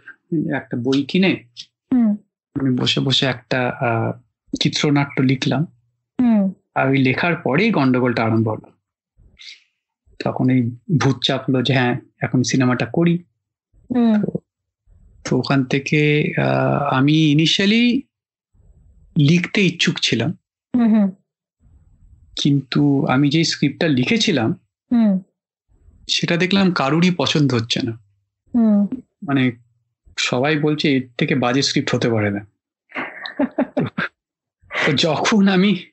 একটা 0.54 0.76
বই 0.76 1.02
কিনে। 1.02 1.44
আমি 2.60 2.76
বসে 2.76 3.00
বসে 3.00 3.26
একটা 3.26 3.68
আহ, 3.68 4.20
চিত্রনাট্য 4.60 5.22
লিখলাম। 5.22 5.66
আর 6.74 6.88
ওই 6.88 6.98
লেখার 6.98 7.36
পরেই 7.36 7.70
গন্ডগোলটা 7.70 8.24
আরম্ভ 8.24 8.48
হলো। 8.48 8.72
তখন 10.24 10.50
এই 10.50 10.62
ভূত 11.00 11.16
চাপলো 11.22 11.62
যে 11.62 11.74
হ্যাঁ 11.74 12.00
এখন 12.20 12.42
সিনেমাটা 12.42 12.86
করি। 12.86 13.24
তো 15.24 15.38
ওখান 15.38 15.64
থেকে 15.64 16.32
আহ, 16.38 16.88
আমি 16.88 17.30
ইনিশিয়ালি 17.30 18.02
লিখতে 19.16 19.66
ইচ্ছুক 19.66 19.96
ছিলাম। 20.02 20.36
কিন্তু 22.36 23.06
আমি 23.06 23.30
যে 23.30 23.44
স্ক্রিপ্টটা 23.44 23.88
লিখেছিলাম 23.88 24.54
সেটা 26.08 26.36
দেখলাম 26.36 26.72
কারুরই 26.72 27.10
পছন্দ 27.10 27.54
হচ্ছে 27.54 27.82
না। 27.82 27.98
মানে 29.26 29.52
সবাই 30.18 30.58
বলছে 30.58 30.96
এর 30.96 31.08
থেকে 31.18 31.34
বাজে 31.34 31.62
স্ক্রিপ্ট 31.62 31.94
হতে 31.94 32.08
পারে 32.08 32.30
না। 32.30 32.46
যখন 34.98 35.48
আমি 35.48 35.86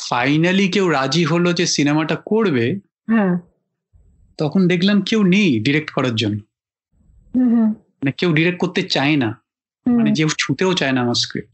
ফাইনালি 0.00 0.68
কেউ 0.68 0.88
রাজি 0.88 1.24
হলো 1.24 1.52
যে 1.52 1.66
সিনেমাটা 1.66 2.18
করবে 2.26 2.80
হ্যাঁ। 3.08 3.38
তখন 4.38 4.68
দেখলাম 4.68 5.02
কেউ 5.02 5.24
নেই 5.24 5.60
ডিরেক্ট 5.60 5.90
করার 5.90 6.14
জন্য। 6.14 6.40
মানে 8.02 8.12
কেউ 8.12 8.32
ডিরেক্ট 8.32 8.58
করতে 8.60 8.82
চায় 8.82 9.16
না। 9.16 9.42
মানে 9.86 10.12
যে 10.12 10.26
ছুতেও 10.38 10.74
চায় 10.74 10.92
না 10.92 11.00
আমার 11.00 11.14
স্ক্রিপ্ট 11.14 11.50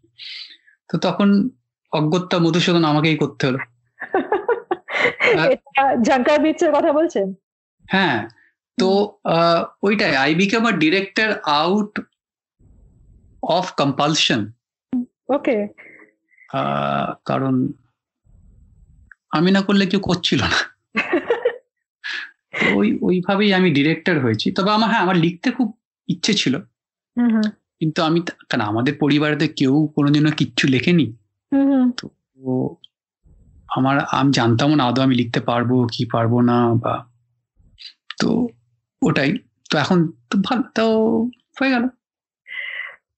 তো 0.93 0.99
তখন 0.99 1.49
অজ্ঞতা 1.93 2.39
মধুসূদন 2.39 2.85
আমাকেই 2.85 3.17
করতে 3.17 3.47
হলো। 3.47 3.59
বিটসের 6.43 6.73
কথা 6.73 6.93
বলছেন? 6.93 7.35
হ্যাঁ। 7.91 8.29
তো 8.79 9.19
ওইটাই। 9.83 10.17
I 10.17 10.35
become 10.35 10.67
a 10.67 10.73
director 10.73 11.39
out 11.45 12.01
of 13.43 13.73
compulsion 13.73 14.53
okay. 15.29 15.69
কারণ 17.25 17.73
আমি 19.31 19.51
না 19.51 19.61
করলে 19.61 19.87
কেউ 19.87 20.01
করছিল 20.01 20.43
না। 20.43 20.59
ওই 22.75 22.99
ওইভাবেই 23.03 23.55
আমি 23.55 23.71
ডিরেক্টর 23.71 24.21
হয়েছি। 24.21 24.53
তবে 24.53 24.71
আমার 24.71 24.89
হ্যাঁ 24.91 25.01
আমার 25.01 25.17
লিখতে 25.17 25.51
খুব 25.51 25.79
ইচ্ছে 26.09 26.33
ছিল। 26.41 26.55
কিন্তু 27.81 27.99
আমি 28.09 28.19
কারণ 28.51 28.63
আমাদের 28.71 28.95
পরিবারেতে 29.03 29.47
কেউ 29.59 29.75
কোনোদিনও 29.97 30.33
কিচ্ছু 30.41 30.65
লেখেনি? 30.75 31.07
তো 31.99 32.07
আমার 33.69 33.97
আমি 34.19 34.31
জানতাম 34.39 34.69
না 34.79 34.83
আদৌ 34.89 35.01
আমি 35.07 35.15
লিখতে 35.21 35.41
পারব 35.51 35.71
কি 35.95 36.03
পারব 36.15 36.33
না 36.51 36.57
বা 36.83 36.95
তো 38.21 38.29
ওটাই। 39.03 39.31
তো 39.71 39.75
এখন 39.83 39.99
তো 40.31 40.35
ভালো 40.47 40.63
তো 40.79 40.85
হয়ে 41.59 41.73
গেল। 41.75 41.85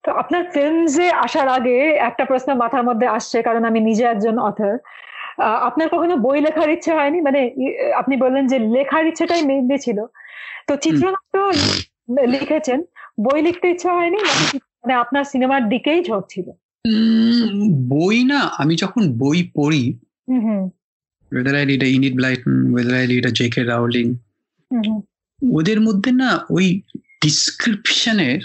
তো 0.04 0.08
আপনার 0.22 0.42
ফিল্মসে 0.54 1.06
আসার 1.24 1.48
আগে 1.58 1.76
একটা 2.08 2.24
প্রশ্ন 2.30 2.48
মাথার 2.62 2.84
মধ্যে 2.88 3.06
আসছে 3.16 3.38
কারণ 3.42 3.62
আমি 3.70 3.80
নিজে 3.88 4.04
একজন 4.04 4.36
অথর 4.48 4.74
আপনার 5.68 5.86
কখনো 5.94 6.14
বই 6.26 6.38
লেখার 6.46 6.68
ইচ্ছে 6.74 6.90
হয়নি? 6.98 7.18
মানে 7.26 7.40
আপনি 8.00 8.14
বললেন 8.24 8.44
যে 8.52 8.58
লেখার 8.74 9.04
ইচ্ছেটাই 9.10 9.42
মেইনলি 9.50 9.76
ছিল। 9.86 9.98
তো 10.68 10.72
চিত্রনাট্য 10.84 11.34
লিখেছেন। 12.08 12.82
বই 13.20 13.42
লিখতে 13.42 13.70
ইচ্ছা 13.70 13.94
হয়নি 13.94 14.18
মানে 14.62 14.94
আপনার 14.94 15.24
সিনেমার 15.24 15.68
দিকেই 15.68 16.04
ঝোঁক 16.04 16.24
ছিল? 16.28 16.48
উম, 16.86 17.88
বই 17.88 18.24
না 18.24 18.40
আমি 18.40 18.76
যখন 18.76 19.18
বই 19.18 19.50
পড়ি 19.54 19.98
whether 21.32 21.54
I 21.54 21.64
read 21.68 21.82
a 21.82 21.86
Enid 21.86 22.14
Blyton, 22.14 22.56
whether 22.72 22.94
I 22.94 23.04
read 23.12 23.24
a 23.26 23.30
J.K. 23.30 23.62
Rowling, 23.62 24.14
ওদের 25.52 25.80
মধ্যে 25.80 26.12
না 26.12 26.44
ওই 26.50 26.82
ডিসক্রিপশনের 27.22 28.40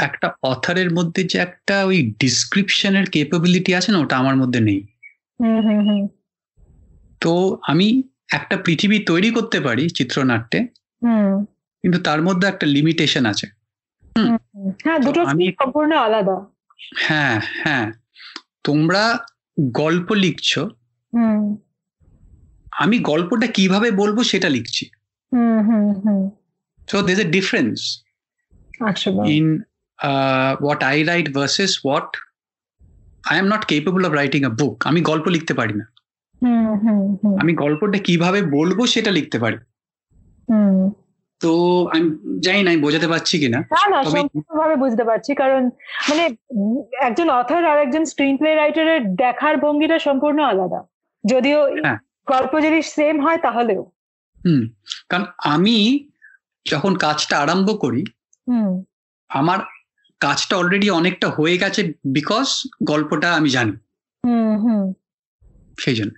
একটা 0.00 0.32
অথারের 0.42 0.90
মধ্যে 0.90 1.24
যে 1.24 1.38
একটা 1.38 1.84
ওই 1.84 2.14
ডিসক্রিপশনের 2.20 3.06
কেপাবিলিটি 3.06 3.74
আছে 3.74 3.92
না 3.92 3.98
ওটা 3.98 4.16
আমার 4.16 4.36
মধ্যে 4.36 4.60
নেই। 4.60 4.86
তো 7.20 7.58
আমি 7.62 8.02
একটা 8.32 8.56
পৃথিবী 8.56 8.98
তৈরি 8.98 9.30
করতে 9.30 9.60
পারি 9.60 9.88
চিত্রনাট্যে। 9.88 10.66
কিন্তু 11.82 12.00
তার 12.00 12.22
মধ্যে 12.22 12.48
একটা 12.48 12.66
লিমিটেশন 12.66 13.26
আছে। 13.26 13.46
হ্যাঁ 14.84 14.98
দুটো 14.98 15.22
আমি- 15.22 15.64
সম্পূর্ণ 15.64 15.92
আলাদা। 15.92 16.46
হ্যাঁ 16.96 17.40
হ্যাঁ। 17.44 17.92
তোমরা 18.64 19.26
গল্প 19.60 20.12
লিখছো। 20.12 20.70
আমি 22.72 22.98
গল্পটা 22.98 23.46
কীভাবে 23.46 23.90
বলব 23.90 24.22
সেটা 24.22 24.48
লিখছি। 24.48 24.86
So 26.90 27.02
there 27.02 27.20
a 27.20 27.24
difference 27.24 28.02
uh, 30.02 30.64
what 30.64 30.78
I 30.80 31.06
write 31.06 31.28
versus 31.32 31.68
what 31.68 32.06
I 33.30 33.42
am 33.42 33.52
not 33.52 33.68
capable 33.68 34.04
of 34.04 34.12
writing 34.12 34.48
a 34.48 34.54
book. 34.54 34.74
আমি 34.84 35.00
গল্প 35.00 35.28
লিখতে 35.28 35.54
পারি 35.54 35.74
না। 35.74 35.84
আমি 37.40 37.54
গল্পটা 37.54 37.98
কীভাবে 37.98 38.42
বলব 38.42 38.86
সেটা 38.86 39.10
লিখতে 39.10 39.38
পারি। 39.38 39.56
তো 41.42 41.52
আমি 41.90 42.06
জানি 42.40 42.60
না 42.62 42.70
আমি 42.70 42.80
বোঝাতে 42.80 43.08
পারছি 43.08 43.34
কিনা। 43.38 43.58
না 43.74 43.82
না 43.90 43.98
সম্পূর্ণভাবে 44.10 44.76
বুঝতে 44.76 45.04
পারছি 45.04 45.34
কারণ 45.34 45.62
মানে 46.08 46.24
একজন 47.00 47.28
অথর 47.30 47.64
আর 47.64 47.78
একজন 47.78 48.04
স্ক্রিন 48.04 48.36
প্লে 48.36 48.50
রাইটারের 48.54 49.02
দেখার 49.14 49.56
ভঙ্গিটা 49.56 49.98
সম্পূর্ণ 49.98 50.38
আলাদা। 50.42 50.80
যদিও 51.24 51.60
হ্যাঁ। 51.84 51.98
গল্প 52.26 52.52
যদি 52.60 52.78
সেম 52.94 53.16
হয় 53.20 53.38
তাহলেও। 53.38 53.82
হুম 54.44 54.62
কারণ 55.08 55.24
আমি 55.44 55.76
যখন 56.66 56.92
কাজটা 56.96 57.38
আরম্ভ 57.38 57.68
করি 57.80 58.02
হুম। 58.46 58.70
আমার 59.30 59.58
কাজটা 60.20 60.54
অলরেডি 60.56 60.90
অনেকটা 60.90 61.28
হয়ে 61.28 61.56
গেছে 61.58 61.80
বিকজ 62.12 62.46
গল্পটা 62.82 63.28
আমি 63.34 63.48
জানি। 63.48 63.74
হুম 64.24 64.52
হুম। 64.64 64.82
সেই 65.78 65.94
জন্য। 65.94 66.14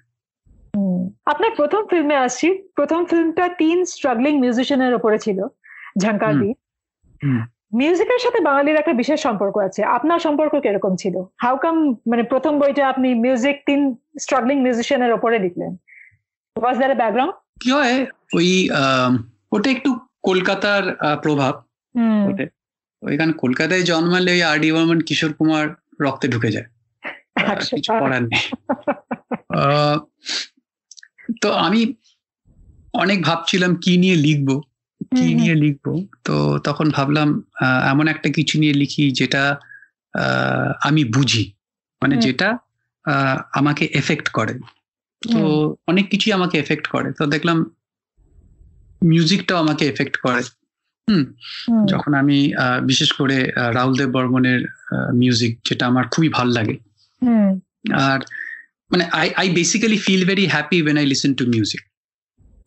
আপনার 1.26 1.50
প্রথম 1.56 1.86
ফিল্মে 1.86 2.16
আসছি 2.16 2.62
প্রথম 2.74 3.04
ফিল্মটা 3.04 3.48
তিন 3.48 3.84
স্ট্রাগলিং 3.84 4.38
মিউজিশিয়ানের 4.38 4.94
উপরে 4.94 5.18
ছিল 5.18 5.46
ঝঙ্কার। 5.98 6.38
দি। 6.38 6.54
মিউজিকের 7.72 8.18
সাথে 8.18 8.40
বাঙালির 8.40 8.76
একটা 8.76 8.92
বিশেষ 8.92 9.22
সম্পর্ক 9.22 9.58
আছে। 9.58 9.84
আপনার 9.84 10.18
সম্পর্ক 10.18 10.60
কীরকম 10.60 10.96
ছিল? 10.96 11.22
হাউ 11.40 11.56
কাম 11.56 11.90
মানে 11.90 12.22
প্রথম 12.22 12.58
বইটা 12.58 12.88
আপনি 12.88 13.14
মিউজিক 13.14 13.62
তিন 13.66 13.96
স্ট্রাগলিং 14.18 14.60
মিউজিশিয়ানের 14.60 15.12
উপরে 15.12 15.38
লিখলেন? 15.38 15.76
ওয়াজ 16.56 16.76
দ্যার 16.76 16.94
ব্যাকগ্রাউন্ড 16.94 17.34
কি 17.60 17.70
হয় 17.70 18.06
ওই 18.34 18.68
ওটা 19.52 19.70
একটু 19.70 19.98
কলকাতার 20.22 20.96
প্রভাব। 21.22 21.62
ওইখানে 23.02 23.32
কলকাতায় 23.32 23.82
জন্মালে 23.82 24.32
ওই 24.32 24.42
আর 24.42 24.58
ডি 24.58 24.72
বর্মন 24.72 25.00
কিশোর 25.00 25.32
কুমার 25.32 25.68
রক্তে 26.00 26.28
ঢুকে 26.28 26.50
যায়। 26.50 26.64
আচ্ছা। 27.46 27.76
কিছু 27.76 27.92
করার 27.92 28.22
নেই। 28.22 28.32
তো 31.40 31.52
আমি 31.52 31.94
অনেক 32.92 33.22
ভাবছিলাম 33.22 33.76
কি 33.76 33.96
নিয়ে 33.96 34.16
লিখব 34.16 34.60
কি। 35.00 35.34
নিয়ে 35.34 35.54
লিখব। 35.54 36.06
তো 36.24 36.58
তখন 36.58 36.90
ভাবলাম 36.90 37.42
এমন 37.90 38.08
একটা 38.08 38.30
কিছু 38.30 38.60
নিয়ে 38.60 38.72
লিখি 38.72 39.10
যেটা 39.10 39.56
আমি 40.82 41.04
বুঝি। 41.04 41.52
মানে 42.02 42.16
যেটা 42.16 42.58
আমাকে 43.52 43.84
এফেক্ট 43.84 44.28
করে। 44.28 44.54
তো 45.32 45.74
অনেক 45.86 46.10
কিছুই 46.10 46.32
আমাকে 46.32 46.58
এফেক্ট 46.58 46.86
করে। 46.86 47.12
তো 47.12 47.26
দেখলাম 47.26 47.70
মিউজিকটাও 49.04 49.58
আমাকে 49.58 49.88
এফেক্ট 49.88 50.16
করে। 50.16 50.42
হুম? 51.10 51.24
যখন 51.86 52.14
আমি 52.14 52.54
আহ, 52.54 52.80
বিশেষ 52.80 53.12
করে 53.12 53.52
রাহুল 53.56 53.96
দেব 53.96 54.10
বর্মনের 54.10 54.60
মিউজিক 55.14 55.58
যেটা 55.64 55.86
আমার 55.86 56.08
খুবই 56.08 56.28
ভালো 56.28 56.50
লাগে। 56.50 56.78
আর 57.94 58.20
মানে 58.94 59.04
I 59.12 59.30
I 59.36 59.50
basically 59.50 59.98
feel 59.98 60.24
very 60.24 60.46
happy 60.46 60.82
when 60.82 60.96
I 60.96 61.06
listen 61.06 61.34
to 61.34 61.44
music 61.46 61.80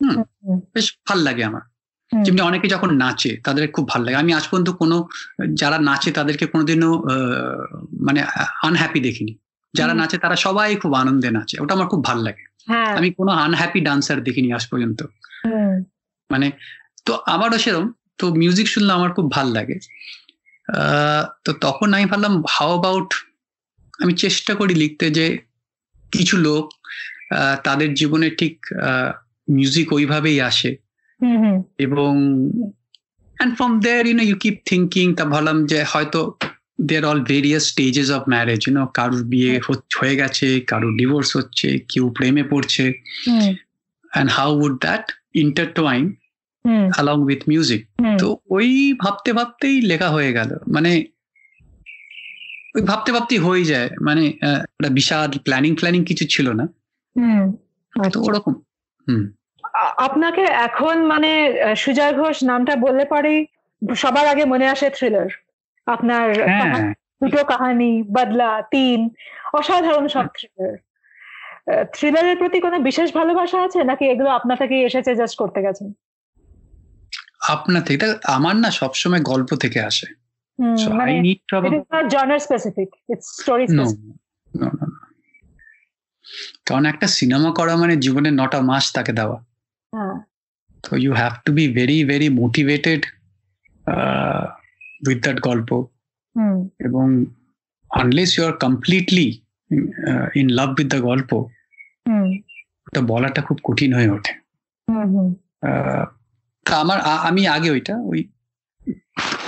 hmm. 0.02 0.60
বেশ 0.74 0.96
ভালো 1.08 1.22
লাগে 1.22 1.44
আমার। 1.44 1.60
যেমনি 2.24 2.40
অনেকে 2.40 2.68
যখন 2.68 2.94
নাচে 2.94 3.36
তাদের 3.36 3.70
খুব 3.70 3.88
ভালো 3.88 4.04
লাগে। 4.04 4.16
আমি 4.16 4.32
আজ 4.32 4.48
পর্যন্ত 4.48 4.70
কোনো 4.70 5.08
যারা 5.54 5.78
নাচে 5.78 6.12
তাদেরকে 6.12 6.46
কোনোদিনও 6.46 7.04
মানে 7.92 8.24
আনহ্যাপি 8.62 9.00
দেখিনি। 9.00 9.34
যারা 9.74 9.94
নাচে 9.94 10.18
তারা 10.18 10.36
সবাই 10.36 10.76
খুব 10.76 10.94
আনন্দে 10.94 11.30
নাচে। 11.30 11.62
ওটা 11.62 11.74
আমার 11.74 11.88
খুব 11.88 12.04
ভালো 12.04 12.22
লাগে। 12.22 12.44
হ্যাঁ। 12.66 12.96
আমি 12.96 13.12
কোনো 13.12 13.30
আনহ্যাপি 13.32 13.80
ডান্সার 13.80 14.22
দেখিনি 14.22 14.52
আজ 14.52 14.68
পর্যন্ত। 14.70 15.02
মানে 16.30 16.50
তো 17.04 17.18
আমারও 17.26 17.58
সেরকম 17.58 17.92
তো 18.18 18.34
মিউজিক 18.34 18.68
শুনলে 18.68 18.92
আমার 18.92 19.12
খুব 19.12 19.30
ভালো 19.30 19.50
লাগে। 19.50 19.76
আহ, 20.68 21.24
তো 21.44 21.52
তখন 21.52 21.94
আমি 21.94 22.06
ভাবলাম 22.06 22.42
হাউ 22.48 22.68
অ্যাবাউট 22.68 23.14
আমি 23.98 24.12
চেষ্টা 24.12 24.54
করি 24.54 24.74
লিখতে 24.74 25.10
যে 25.10 25.47
কিছু 26.12 26.36
লোক 26.36 26.70
তাদের 27.64 27.94
জীবনে 27.94 28.30
ঠিক 28.30 28.66
মিউজিক 29.50 29.92
ওইভাবেই 29.92 30.40
আসে। 30.40 30.76
এবং 31.78 32.16
and 33.34 33.56
from 33.56 33.80
there 33.80 34.06
you know 34.06 34.22
you 34.22 34.36
keep 34.36 34.58
thinking 34.66 35.14
তা 35.14 35.24
ভাবলাম 35.24 35.66
যে 35.66 35.84
হয়তো 35.88 36.34
they're 36.80 37.04
all 37.04 37.20
various 37.20 37.66
stages 37.66 38.10
of 38.10 38.22
marriage 38.28 38.60
you know 38.68 38.86
কারুর 38.86 39.24
বিয়ে 39.24 39.60
হয়ে 39.70 40.16
গেছে 40.16 40.60
কারুর 40.60 40.96
ডিভোর্স 40.96 41.36
হচ্ছে 41.36 41.78
কেউ 41.78 42.10
প্রেমে 42.10 42.42
পড়ছে। 42.42 42.92
And 44.10 44.30
how 44.30 44.60
would 44.60 44.80
that 44.80 45.12
intertwine 45.34 46.14
with 47.18 47.40
music? 47.50 47.78
Hmm. 48.00 48.16
তো 48.18 48.36
ওই 48.50 48.96
ভাবতে 48.98 49.32
ভাবতেই 49.32 49.80
লেখা 49.80 50.10
হয়ে 50.10 50.32
গেল। 50.32 50.56
মানে 50.74 51.04
ওই 52.74 52.82
ভাবতে 52.82 53.12
ভাবতেই 53.12 53.38
হয়ে 53.38 53.64
যায়। 53.64 53.88
মানে 54.00 54.22
একটা 54.72 54.88
বিশাল 54.88 55.30
প্ল্যানিং 55.44 55.74
প্ল্যানিং 55.74 56.04
কিছু 56.04 56.24
ছিল 56.28 56.52
না। 56.52 56.64
হুম, 57.16 57.44
তো 57.94 58.00
আচ্ছা। 58.02 58.20
ওরকম 58.20 58.54
হুম। 59.08 59.24
আপনাকে 59.98 60.42
এখন 60.42 60.96
মানে 61.06 61.30
সুজয় 61.76 62.14
ঘোষ 62.14 62.36
নামটা 62.44 62.76
বললে 62.76 63.04
পরেই 63.04 63.46
সবার 63.96 64.26
আগে 64.26 64.44
মনে 64.44 64.68
আসে 64.68 64.90
থ্রিলার 64.90 65.28
আপনার 65.86 66.26
হ্যাঁ। 66.48 66.94
দুটো 67.22 67.44
কাহানি 67.44 68.02
বদলা 68.02 68.62
তিন 68.70 69.10
অসাধারণ 69.52 70.08
সব 70.08 70.26
থ্রিলার 70.34 70.74
থ্রিলারের 71.92 72.36
প্রতি 72.38 72.60
কোনো 72.60 72.78
বিশেষ 72.78 73.14
ভালোবাসা 73.14 73.58
আছে? 73.62 73.84
নাকি 73.84 74.04
এগুলো 74.04 74.28
আপনা 74.30 74.56
থেকেই 74.56 74.82
এসেছে 74.84 75.14
জাস্ট 75.14 75.36
করতে 75.38 75.62
গেছেন? 75.62 75.88
আপনার 77.48 77.82
থেকে 77.82 77.94
এটা 77.94 78.08
আমার 78.24 78.56
না 78.56 78.70
সবসময় 78.70 79.20
গল্প 79.22 79.50
থেকে 79.56 79.80
আসে। 79.80 80.06
সো 80.82 80.88
মানে 80.98 81.12
need 81.26 81.40
to 81.48 81.54
it 81.66 81.74
is 81.78 81.86
not 81.94 82.04
genre 82.14 82.38
specific 82.46 82.88
it's 83.12 83.26
story 83.42 83.64
specific. 83.72 84.14
কারণ 86.66 86.84
একটা 86.92 87.06
সিনেমা 87.18 87.50
করা 87.58 87.72
মানে 87.82 87.94
জীবনে 88.04 88.30
নটা 88.40 88.58
মাস 88.70 88.84
তাকে 88.96 89.12
দেওয়া। 89.18 89.38
তো 90.84 90.90
you 91.04 91.12
have 91.20 91.32
to 91.44 91.50
be 91.58 91.64
very 91.78 91.98
very 92.10 92.28
motivated 92.42 93.00
with 95.08 95.18
that 95.26 95.38
গল্প। 95.48 95.70
এবং 96.86 97.06
unless 98.00 98.30
you 98.36 98.42
are 98.48 98.54
completely 98.64 99.28
in 100.40 100.46
love 100.58 100.68
with 100.78 100.88
the 100.94 101.00
গল্প 101.08 101.30
ওটা 102.86 103.00
বলাটা 103.12 103.40
খুব 103.46 103.58
কঠিন 103.66 103.90
হয়ে 103.96 104.10
ওঠে। 104.16 104.32
আমার 106.82 106.98
আমি 107.28 107.42
আগে 107.56 107.68
ওইটা 107.76 107.94
ওই 108.10 108.20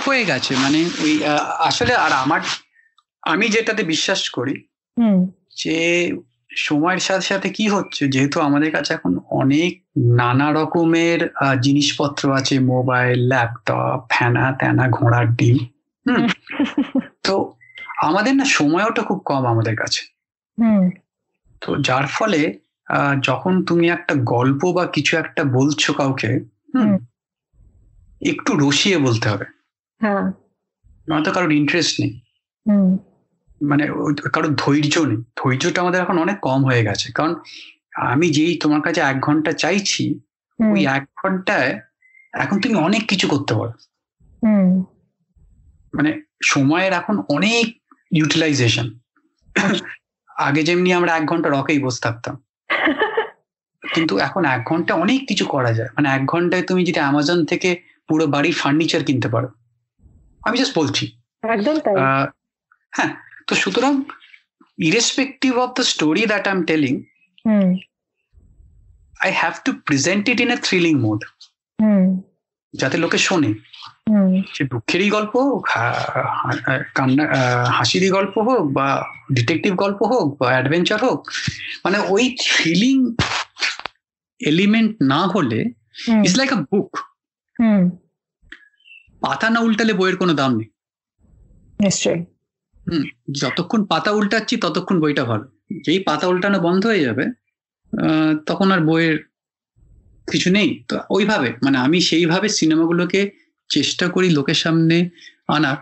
হয়ে 0.01 0.25
গেছে। 0.25 0.55
মানে 0.55 0.79
ওই 1.03 1.13
আসলে 1.59 1.93
আর 1.95 2.11
আমার 2.23 2.41
আমি 3.23 3.49
যেটাতে 3.49 3.83
বিশ্বাস 3.83 4.29
করি 4.29 4.55
যে 5.55 5.77
সময়ের 6.57 6.99
সাথে 6.99 7.21
সাথে 7.21 7.49
কি 7.49 7.67
হচ্ছে 7.67 8.07
যেহেতু 8.07 8.39
আমাদের 8.39 8.71
কাছে 8.71 8.93
এখন 8.93 9.13
অনেক 9.31 9.71
নানা 10.15 10.51
রকমের 10.51 11.19
জিনিসপত্র 11.61 12.33
আছে 12.33 12.59
মোবাইল 12.65 13.27
ল্যাপটপ 13.27 13.99
ফ্যানা 14.09 14.51
ত্যানা 14.51 14.87
ঘোড়ার 14.89 15.35
ডিম 15.35 15.57
হুম। 16.05 16.25
তো 17.23 17.33
আমাদের 17.97 18.35
না 18.35 18.45
সময়টা 18.51 19.01
খুব 19.01 19.19
কম 19.25 19.45
আমাদের 19.45 19.75
কাছে। 19.75 20.01
তো 21.61 21.75
যার 21.79 22.07
ফলে 22.07 22.41
আহ, 22.87 23.15
যখন 23.21 23.63
তুমি 23.63 23.89
একটা 23.89 24.13
গল্প 24.27 24.71
বা 24.71 24.85
কিছু 24.85 25.17
একটা 25.17 25.43
বলছো 25.51 25.93
কাউকে 25.93 26.31
হুম। 26.73 26.93
একটু 28.21 28.51
রসিয়ে 28.59 28.97
বলতে 28.97 29.29
হবে। 29.29 29.45
হ্যাঁ। 30.01 30.31
নয়তো 31.09 31.31
কারোর 31.31 31.51
ইন্টারেস্ট 31.51 32.01
নেই। 32.01 32.19
মানে 33.61 33.87
কারোর 34.33 34.55
ধৈর্য 34.55 34.99
নেই। 34.99 35.17
ধৈর্যটা 35.17 35.81
আমাদের 35.81 36.01
এখন 36.01 36.17
অনেক 36.17 36.39
কম 36.39 36.65
হয়ে 36.65 36.83
গেছে। 36.83 37.11
কারণ 37.11 37.35
আমি 37.95 38.29
যেই 38.29 38.57
তোমার 38.57 38.81
কাছে 38.81 39.01
এক 39.01 39.19
ঘণ্টা 39.19 39.51
চাইছি 39.51 40.19
ওই 40.71 40.85
এক 40.85 41.03
ঘন্টায় 41.03 41.79
এখন 42.33 42.61
তুমি 42.61 42.75
অনেক 42.75 43.07
কিছু 43.07 43.27
করতে 43.27 43.53
পারো। 43.53 43.73
মানে 45.93 46.21
সময়ের 46.43 46.93
এখন 46.93 47.21
অনেক 47.29 47.81
ইউটিলাইজেশন 48.11 48.99
আগে 50.37 50.63
যেমনি 50.63 50.93
আমরা 50.93 51.17
এক 51.17 51.25
ঘণ্টা 51.25 51.49
রকেই 51.49 51.79
বসে 51.79 51.99
থাকতাম। 52.01 52.43
কিন্তু 53.93 54.17
এখন 54.17 54.45
এক 54.45 54.61
ঘণ্টা 54.65 54.93
অনেক 54.95 55.27
কিছু 55.27 55.45
করা 55.45 55.73
যায়। 55.73 55.89
মানে 55.89 56.09
এক 56.09 56.25
ঘন্টায় 56.25 56.63
তুমি 56.63 56.81
যদি 56.85 56.99
অ্যামাজন 56.99 57.45
থেকে 57.45 57.81
পুরো 58.07 58.27
বাড়ির 58.27 58.53
ফার্নিচার 58.53 59.03
কিনতে 59.03 59.29
পারো 59.29 59.49
আমি 60.43 60.57
জাস্ট 60.57 60.77
বলছি। 60.77 61.03
একদম 61.43 61.79
তাই। 61.79 61.95
হ্যাঁ 62.93 63.15
তো 63.47 63.55
সুতরাং 63.55 64.03
irrespective 64.79 65.55
of 65.65 65.69
the 65.75 65.85
story 65.93 66.23
that 66.25 66.43
I'm 66.47 66.61
telling, 66.65 66.97
hmm. 67.45 67.69
I 69.19 69.29
have 69.43 69.57
to 69.65 69.71
present 69.87 70.23
it 70.31 70.39
in 70.43 70.49
a 70.57 70.59
thrilling 70.65 70.99
mode. 71.05 71.23
হুম। 71.81 72.21
যাতে 72.73 72.97
লোকে 72.97 73.17
শোনে। 73.17 73.51
সে 74.53 74.63
দুঃখেরই 74.63 75.09
গল্প 75.09 75.33
হোক 75.37 75.67
কান্না 76.95 77.23
হাসিরই 77.71 78.09
গল্প 78.09 78.37
হোক 78.37 78.63
বা 78.71 78.87
ডিটেকটিভ 79.33 79.75
গল্প 79.75 80.03
হোক 80.03 80.27
বা 80.39 80.47
অ্যাডভেঞ্চার 80.47 80.99
হোক 81.03 81.31
মানে 81.85 81.97
ওই 81.99 82.35
থ্রিলিং 82.45 83.15
এলিমেন্ট 84.39 84.91
না 85.01 85.27
হলে 85.27 85.65
ইটস 86.23 86.35
লাইক 86.37 86.53
আ 86.53 86.55
বুক 86.55 86.97
হুম। 87.59 87.81
পাতা 89.21 89.49
না 89.49 89.59
উল্টালে 89.59 89.93
বইয়ের 89.93 90.17
কোনো 90.17 90.33
দাম 90.33 90.51
নেই। 90.57 90.69
নিশ্চয়ই। 91.79 92.19
হুম 92.87 93.03
যতক্ষণ 93.31 93.83
পাতা 93.85 94.11
উল্টাচ্ছি 94.11 94.57
ততক্ষণ 94.57 94.99
বইটা 94.99 95.23
ভালো। 95.25 95.45
যেই 95.85 95.99
পাতা 95.99 96.27
উল্টানো 96.27 96.59
বন্ধ 96.59 96.85
হয়ে 96.85 96.99
যাবে 96.99 97.25
তখন 98.45 98.71
আর 98.71 98.79
বইয়ের 98.79 99.17
কিছু 100.27 100.49
নেই। 100.51 100.83
তো 100.87 100.95
ওইভাবে 101.09 101.53
মানে 101.63 101.77
আমি 101.77 102.01
সেইভাবে 102.01 102.49
সিনেমাগুলোকে 102.49 103.21
চেষ্টা 103.69 104.07
করি 104.07 104.29
লোকের 104.29 104.53
সামনে 104.53 105.09
আনার 105.47 105.77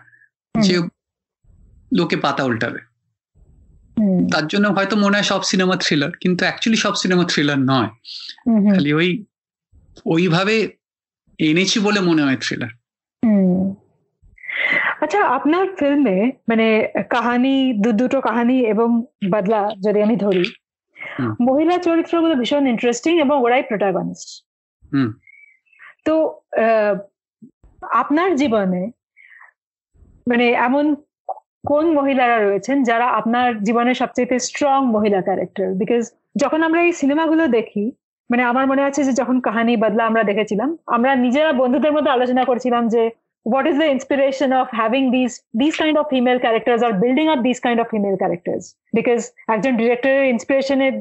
যে 0.61 0.75
লোকে 1.93 2.17
পাতা 2.17 2.43
উল্টাবে। 2.43 2.79
তার 4.31 4.47
জন্য 4.47 4.67
হয়তো 4.67 4.95
মনে 4.95 5.17
হয় 5.17 5.23
সব 5.23 5.41
সিনেমা 5.43 5.75
থ্রিলার 5.75 6.11
কিন্তু 6.17 6.41
অ্যাকচুয়ালি 6.45 6.79
সব 6.81 6.93
সিনেমা 6.95 7.23
থ্রিলার 7.23 7.59
নয়। 7.59 7.89
খালি 8.75 8.93
ওই 8.93 9.25
ওইভাবে 10.05 10.55
এনেছি 11.39 11.79
বলে 11.79 11.99
মনে 11.99 12.21
হয় 12.23 12.37
থ্রিলার। 12.37 12.71
আচ্ছা 15.01 15.19
আপনার 15.37 15.65
ফিল্মে 15.79 16.17
মানে 16.49 16.67
কাহানি 17.09 17.55
দু 17.83 17.89
দুটো 17.91 18.17
কাহানি 18.21 18.57
এবং 18.73 18.89
বদলা 19.31 19.61
যদি 19.85 19.99
আমি 20.01 20.15
ধরি। 20.15 20.45
মহিলা 21.41 21.75
চরিত্রগুলো 21.77 22.33
ভীষণ 22.35 22.63
ইন্টারেস্টিং 22.67 23.13
এবং 23.19 23.35
ওরাই 23.45 23.63
প্রোটাগনিস্ট। 23.63 24.29
তো 26.05 26.13
আপনার 28.01 28.29
জীবনে 28.35 28.83
মানে 30.27 30.45
এমন 30.67 30.85
কোন 31.67 31.85
মহিলারা 31.93 32.37
রয়েছেন 32.39 32.77
যারা 32.83 33.07
আপনার 33.09 33.47
জীবনের 33.63 33.95
সবচেয়ে 33.95 34.39
স্ট্রং 34.39 34.79
মহিলা 34.95 35.19
ক্যারেক্টার 35.21 35.67
বিকজ 35.73 36.03
যখন 36.35 36.59
আমরা 36.63 36.79
এই 36.81 36.91
সিনেমাগুলো 36.93 37.43
দেখি 37.47 37.85
মানে 38.29 38.43
আমার 38.43 38.65
মনে 38.67 38.83
আছে 38.83 39.01
যে 39.03 39.13
যখন 39.13 39.37
কাহানি 39.39 39.73
বদলা 39.77 40.03
আমরা 40.05 40.23
দেখেছিলাম 40.23 40.69
আমরা 40.87 41.11
নিজেরা 41.15 41.51
বন্ধুদের 41.53 41.91
মধ্যে 41.91 42.11
আলোচনা 42.11 42.43
করছিলাম 42.45 42.83
যে 42.87 43.01
what 43.43 43.65
is 43.69 43.77
the 43.81 43.89
inspiration 43.95 44.49
of 44.61 44.67
having 44.81 45.05
these 45.15 45.35
these 45.61 45.75
kind 45.81 45.95
of 45.99 46.05
female 46.13 46.39
characters 46.45 46.81
or 46.85 46.91
building 47.03 47.29
up 47.33 47.39
these 47.47 47.61
kind 47.65 47.79
of 47.81 47.87
female 47.93 48.17
characters? 48.23 48.63
Because 48.97 49.23
একজন 49.47 49.73
ডিরেক্টরের 49.77 50.25
ইন্সপিরেশনের 50.25 50.93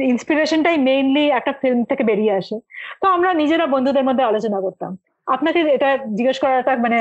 ইন্সপিরেশনটাই 0.00 0.78
মেইনলি 0.78 1.24
একটা 1.38 1.52
ফিল্ম 1.62 1.84
থেকে 1.84 2.02
বেরিয়ে 2.10 2.34
আসে। 2.40 2.56
তো 3.00 3.08
আমরা 3.08 3.30
নিজেরা 3.34 3.66
বন্ধুদের 3.66 4.04
মধ্যে 4.04 4.24
আলোচনা 4.24 4.60
করতাম। 4.60 4.98
আপনাকে 5.26 5.60
এটা 5.60 5.90
জিজ্ঞেস 5.96 6.38
করাটা 6.38 6.76
মানে 6.76 6.98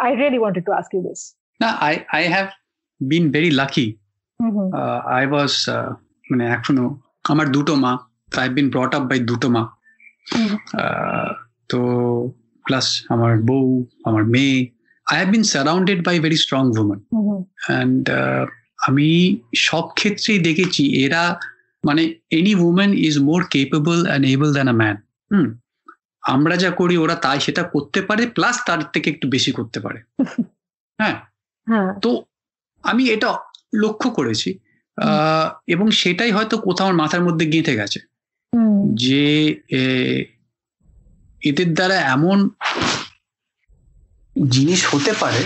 I 0.00 0.16
really 0.16 0.38
wanted 0.38 0.64
to 0.66 0.72
ask 0.72 0.94
you 0.94 1.02
this 1.08 1.20
না 1.60 1.68
I 1.86 1.94
I 2.12 2.28
have 2.34 2.46
been 3.00 3.30
very 3.30 3.50
lucky 3.50 3.86
I 5.16 5.26
was 5.26 5.52
মানে 6.30 6.44
এখনও 6.46 6.86
আমার 7.24 7.46
দুটো 7.56 7.74
মা। 7.74 7.98
I 8.36 8.48
been 8.48 8.70
brought 8.70 8.94
up 8.94 9.02
by 9.02 9.18
দুটো 9.18 9.48
মা। 9.48 9.62
আহ, 9.62 11.32
তো 11.68 11.78
প্লাস 12.68 12.86
আমার 13.08 13.32
বউ 13.40 13.66
আমার 14.04 14.24
মেয়ে। 14.24 14.56
I 15.06 15.16
have 15.16 15.28
been 15.28 15.42
surrounded 15.42 16.04
by 16.04 16.16
very 16.20 16.36
strong 16.36 16.62
women 16.78 17.00
and 17.66 18.02
আমি 18.78 19.08
সব 19.56 19.84
ক্ষেত্রেই 19.94 20.38
দেখেছি 20.38 21.04
এরা 21.04 21.22
মানে 21.84 22.02
any 22.30 22.54
women 22.62 22.90
is 22.98 23.18
more 23.18 23.40
capable 23.50 23.98
and 24.06 24.26
able 24.26 24.52
than 24.52 24.68
a 24.68 24.72
man 24.72 24.96
hmm. 25.30 25.48
আমরা 26.22 26.56
যা 26.56 26.70
করি 26.70 26.96
ওরা 26.96 27.14
তাই 27.14 27.40
সেটা 27.40 27.62
করতে 27.72 28.02
পারে 28.02 28.26
প্লাস 28.26 28.56
তার 28.66 28.80
থেকে 28.92 29.10
একটু 29.10 29.28
বেশি 29.28 29.52
করতে 29.52 29.80
পারে। 29.80 29.98
হ্যাঁ। 30.98 31.16
হ্যাঁ। 31.66 31.88
তো 32.00 32.10
আমি 32.84 33.02
এটা 33.10 33.28
লক্ষ্য 33.74 34.10
করেছি। 34.10 34.50
আহ, 34.98 35.46
এবং 35.66 35.90
সেটাই 35.90 36.30
হয়তো 36.30 36.58
কোথাও 36.58 36.92
মাথার 36.92 37.22
মধ্যে 37.24 37.46
গেঁথে 37.46 37.74
গেছে। 37.76 38.00
যে 38.94 39.24
এদের 41.42 41.74
দ্বারা 41.74 41.96
এমন 42.00 42.50
জিনিস 44.48 44.94
হতে 44.94 45.12
পারে 45.12 45.42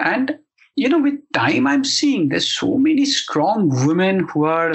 and 0.00 0.30
you 0.76 0.88
know 0.88 0.98
with 0.98 1.16
time 1.32 1.66
I 1.66 1.74
am 1.74 1.84
seeing 1.84 2.28
they 2.28 2.38
strong 3.04 3.54
women 3.70 4.20
who 4.20 4.46
are 4.46 4.68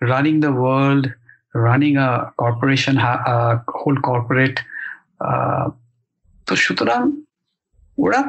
running 0.00 0.40
the 0.40 0.48
world 0.48 1.06
running 1.54 1.96
a 1.96 2.10
corporation 2.36 2.96
whole 3.74 3.96
corporate 3.96 4.60
তো 6.46 6.56
সুতরাং 6.56 7.12
ওরা 7.98 8.20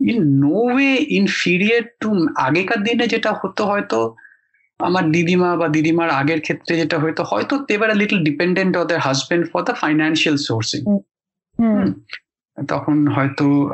in 0.00 0.18
no 0.40 0.48
way 0.48 0.92
inferior 0.96 1.82
to 2.00 2.28
আগেকার 2.34 2.80
দিনে 2.84 3.06
যেটা 3.08 3.32
হতো 3.32 3.66
হয়তো 3.66 4.16
আমার 4.80 5.12
দিদিমা 5.12 5.56
বা 5.56 5.68
দিদিমার 5.68 6.10
আগের 6.10 6.40
ক্ষেত্রে 6.40 6.76
যেটা 6.76 6.98
হয়তো 6.98 7.22
হয়তো 7.22 7.64
দেবার 7.68 7.96
little 7.96 8.24
dependent 8.24 8.76
of 8.76 8.86
their 8.86 9.00
husband 9.00 9.52
for 9.52 9.62
the 9.62 9.74
financial 9.74 10.36
sourcing 10.36 10.98
তখন 12.68 13.08
হয়তো 13.08 13.70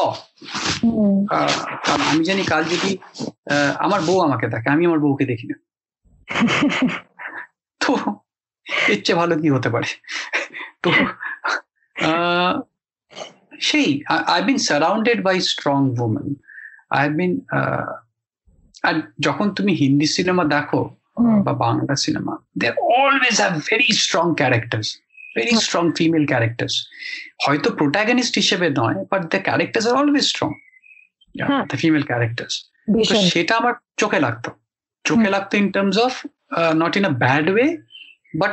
awe. 0.00 0.12
হুম। 0.82 1.16
Uh, 1.36 1.52
আমি 2.10 2.24
জানি 2.24 2.42
কাল 2.42 2.62
যদি 2.64 2.90
আমার 3.78 4.00
বউ 4.00 4.18
আমাকে 4.20 4.46
দেখে 4.48 4.68
আমি 4.70 4.86
আমার 4.86 5.00
বউকে 5.00 5.24
দেখি 5.24 5.46
না। 5.50 5.56
তো 7.80 7.90
এর 8.88 9.00
চেয়ে 9.04 9.18
ভালো 9.18 9.34
কি 9.38 9.48
হতে 9.50 9.68
পারে? 9.70 9.88
তো 10.82 10.90
সেই 13.60 13.88
I 14.34 14.42
been 14.42 14.58
surrounded 14.58 15.18
by 15.24 15.40
strong 15.40 15.80
women 16.00 16.34
I 16.90 17.08
been 17.08 17.32
আর 18.82 18.94
যখন 19.20 19.46
তুমি 19.50 19.72
হিন্দি 19.72 20.06
সিনেমা 20.06 20.44
দেখো 20.44 20.80
বা 21.44 21.52
Bangla 21.52 21.94
cinema 21.96 22.34
they 22.58 22.66
always 22.98 23.36
have 23.40 23.52
very 23.70 23.88
strong 23.92 24.34
characters 24.34 24.88
very 25.36 25.52
strong 25.56 25.92
female 25.92 26.26
characters 26.26 26.74
হয়তো 27.46 27.70
প্রোটাগনিস্ট 27.70 28.34
হিসেবে 28.34 28.70
নয় 28.70 29.04
but 29.10 29.22
the 29.30 29.38
characters 29.42 29.86
are 29.86 29.94
always 29.94 30.24
strong. 30.24 30.50
The 31.68 31.76
female 31.76 32.02
characters 32.02 32.54
তো 32.86 33.14
সেটা 33.30 33.56
আমার 33.56 33.74
চোখে 33.96 34.20
লাগতো। 34.20 34.50
চোখে 35.04 35.30
লাগতো 35.30 35.58
in 35.58 35.72
terms 35.72 35.98
of 35.98 36.26
not 36.74 36.96
in 36.96 37.04
a 37.04 37.08
bad 37.08 37.50
way 37.50 37.76
but 38.38 38.52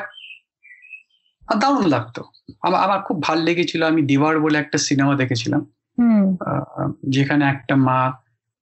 দারুণ 1.58 1.86
লাগতো। 1.86 2.22
আমার 2.62 2.80
আমার 2.82 3.02
খুব 3.02 3.24
ভালো 3.24 3.42
লেগেছিল। 3.44 3.84
আমি 3.84 4.02
দিওয়ার 4.02 4.40
বলে 4.40 4.58
একটা 4.60 4.78
সিনেমা 4.78 5.16
দেখেছিলাম। 5.16 5.62
যেখানে 7.10 7.46
একটা 7.50 7.76
মা 7.76 8.14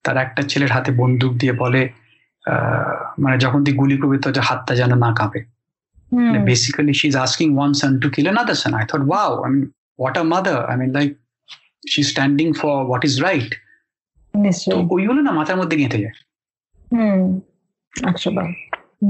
তার 0.03 0.17
একটা 0.17 0.41
ছেলের 0.41 0.71
হাতে 0.71 0.91
বন্দুক 0.91 1.33
দিয়ে 1.33 1.53
বলে 1.53 1.89
আহ, 2.45 3.11
মানে 3.19 3.37
যখন 3.37 3.63
তুই 3.63 3.73
গুলি 3.73 3.97
করবি 3.97 4.17
তো 4.19 4.41
হাতটা 4.41 4.75
যেন 4.75 4.91
না 4.95 5.13
কাঁপে। 5.13 5.56
Basically 6.49 6.93
she 6.99 7.05
is 7.07 7.15
asking 7.25 7.47
one 7.57 7.71
son 7.73 7.91
to 8.03 8.07
kill 8.15 8.25
another 8.25 8.57
son 8.63 8.73
I 8.79 8.85
thought 8.91 9.03
wow 9.09 9.31
I 9.43 9.49
mean 9.53 9.63
what 9.99 10.15
a 10.17 10.23
mother 10.33 10.57
I 10.71 10.75
mean 10.81 10.91
like 10.97 11.09
she 11.91 12.01
standing 12.03 12.47
for 12.61 12.75
what 12.89 13.03
is 13.09 13.15
right 13.27 13.49
তো 14.65 14.75
ওইগুলো 14.91 15.19
না 15.21 15.31
মাথার 15.31 15.57
মধ্যে 15.61 15.75
গেঁথে 15.81 15.99
যায় 16.03 16.15
হুম 16.87 17.21
একশো 17.93 18.29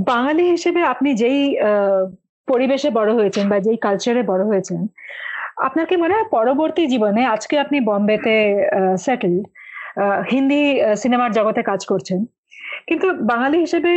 বাঙালি 0.08 0.44
হিসেবে 0.56 0.82
আপনি 0.94 1.10
যেই 1.14 1.40
পরিবেশে 2.48 2.90
বড় 2.90 3.12
হয়েছেন 3.14 3.46
বা 3.52 3.58
যেই 3.60 3.78
কালচারে 3.86 4.22
বড় 4.32 4.44
হয়েছেন 4.52 4.80
আপনার 5.68 5.86
কি 5.90 5.96
মনে 5.98 6.14
হয় 6.16 6.28
পরবর্তী 6.38 6.84
জীবনে 6.88 7.22
আজকে 7.26 7.56
আপনি 7.60 7.78
বম্বেতে 7.90 8.36
সেটেলড 9.06 9.44
হিন্দি 10.32 10.64
সিনেমার 10.96 11.32
জগতে 11.32 11.62
কাজ 11.64 11.82
করছেন 11.86 12.20
কিন্তু 12.88 13.08
বাঙালি 13.24 13.58
হিসেবে 13.60 13.92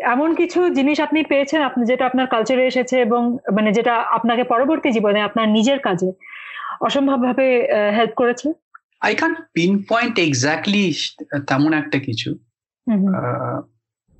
এমন 0.00 0.34
কিছু 0.34 0.68
জিনিস 0.74 1.00
আপনি 1.00 1.24
পেয়েছেন 1.24 1.62
আপনি 1.62 1.84
যেটা 1.86 2.06
আপনার 2.06 2.26
কালচারে 2.26 2.66
এসেছে 2.66 3.00
এবং 3.00 3.32
মানে 3.32 3.72
যেটা 3.72 3.94
আপনাকে 3.94 4.44
পরবর্তী 4.44 4.90
জীবনে 4.90 5.20
আপনার 5.20 5.48
নিজের 5.48 5.78
কাজে 5.78 6.12
অসম্ভবভাবে 6.80 7.68
হেল্প 7.96 8.14
করেছে? 8.16 8.52
I 9.00 9.14
can 9.14 9.34
pin 9.52 9.82
point 9.88 10.18
exactly 10.18 10.94
তেমন 11.48 11.72
একটা 11.72 11.98
কিছু। 11.98 12.38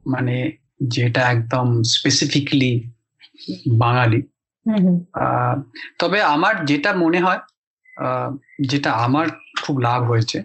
মানে 0.06 0.50
যেটা 0.82 1.20
একদম 1.30 1.82
স্পেসিফিকলি 1.82 2.90
বাঙালি। 3.78 4.22
তবে 5.98 6.22
আমার 6.22 6.64
যেটা 6.64 6.92
মনে 6.92 7.20
হয় 7.20 7.40
আহ, 7.96 8.30
যেটা 8.68 8.90
আমার 8.92 9.26
খুব 9.62 9.78
লাভ 9.78 10.02
হয়েছে 10.02 10.42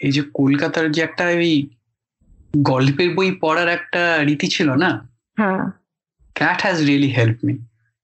এই 0.00 0.12
যে 0.12 0.22
কলকাতার 0.34 0.92
যে 0.92 1.02
একটা 1.02 1.24
ওই 1.24 1.68
গল্পের 2.56 3.14
বই 3.14 3.30
পড়ার 3.40 3.68
একটা 3.68 4.24
রীতি 4.24 4.48
ছিল 4.48 4.74
না? 4.74 5.08
হ্যাঁ। 5.38 5.64
That 6.34 6.62
has 6.62 6.84
really 6.84 7.08
help 7.08 7.38
me 7.44 7.54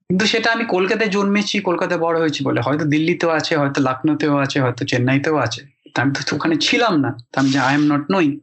কিন্তু 0.08 0.26
সেটা 0.26 0.52
আমি 0.52 0.64
কলকাতায় 0.64 1.11
জন্মেছি 1.11 1.61
কলকাতায় 1.61 2.00
বড় 2.00 2.20
হয়েছি 2.20 2.44
বলে। 2.44 2.61
হয়তো 2.61 2.84
দিল্লিতেও 2.84 3.30
আছে 3.30 3.56
হয়তো 3.56 3.82
লখনৌতেও 3.82 4.37
আছে 4.37 4.61
হয়তো 4.61 4.84
চেন্নাইতেও 4.84 5.37
আছে। 5.37 5.66
আমি 5.96 6.12
তো 6.14 6.37
ওখানে 6.37 6.56
ছিলাম 6.56 7.00
না। 7.00 7.16
আমি 7.37 7.58
আই 7.58 7.74
এম 7.74 7.80
নট 7.80 8.12
নই 8.12 8.40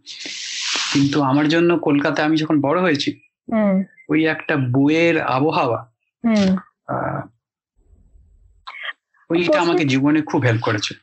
কিন্তু 0.94 1.22
আমার 1.22 1.48
জন্য 1.48 1.78
কলকাতায় 1.78 2.28
আমি 2.28 2.38
যখন 2.38 2.62
বড় 2.62 2.82
হয়েছি 2.82 3.20
ওই 4.10 4.26
একটা 4.26 4.56
বইয়ের 4.56 5.22
আবহাওয়া 5.22 5.92
ওইটা 9.30 9.62
আমাকে 9.62 9.86
জীবনে 9.86 10.22
খুব 10.22 10.42
হেল্প 10.42 10.62
করেছে। 10.62 10.96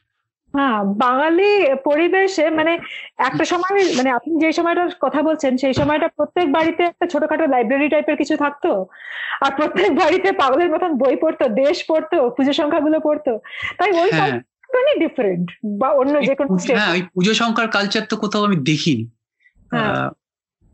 হ্যাঁ 0.54 0.84
বাঙালি 0.84 1.50
পরিবেশে 1.84 2.50
মানে 2.50 2.72
একটা 3.18 3.44
সময় 3.44 3.72
মানে 3.96 4.10
আপনি 4.10 4.40
যে 4.40 4.52
সময়টার 4.52 4.88
কথা 5.00 5.22
বলছেন 5.22 5.56
সেই 5.56 5.74
সময়টা 5.74 6.08
প্রত্যেক 6.08 6.52
বাড়িতে 6.52 6.82
একটা 6.82 7.06
ছোটখাটো 7.06 7.46
লাইব্রেরি 7.46 7.88
টাইপের 7.88 8.16
কিছু 8.16 8.36
থাকতো। 8.36 8.86
আর 9.40 9.50
প্রত্যেক 9.56 9.94
বাড়িতে 9.94 10.32
পাগলের 10.32 10.70
মতন 10.70 10.94
বই 10.94 11.16
পড়তো 11.16 11.48
দেশ 11.48 11.84
পড়তো 11.88 12.30
পুজো 12.30 12.52
সংখ্যাগুলো 12.52 13.00
পড়তো। 13.00 13.38
তাই 13.78 13.90
ওই 13.90 14.10
হ্যাঁ। 14.10 14.30
কালচারটা 14.30 14.98
ডিফারেন্ট 14.98 15.50
বা 15.78 15.88
অন্য 15.90 16.26
যে 16.26 16.34
কোনো 16.34 16.56
হ্যাঁ 16.74 16.92
ওই 16.92 17.02
পুজো 17.14 17.34
সংখ্যার 17.34 17.68
কালচার 17.68 18.02
তো 18.08 18.16
কোথাও 18.16 18.44
আমি 18.44 18.56
দেখিনি। 18.56 19.04
হ্যাঁ। 19.72 20.10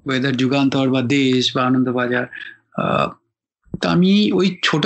ওয়েদার 0.06 0.36
যুগান্তর 0.36 0.88
বা 0.88 1.02
দেশ 1.02 1.56
বা 1.56 1.62
আনন্দবাজার 1.64 2.26
আহ, 2.78 3.08
তো 3.72 3.86
আমি 3.94 4.12
ওই 4.38 4.46
ছোট 4.66 4.82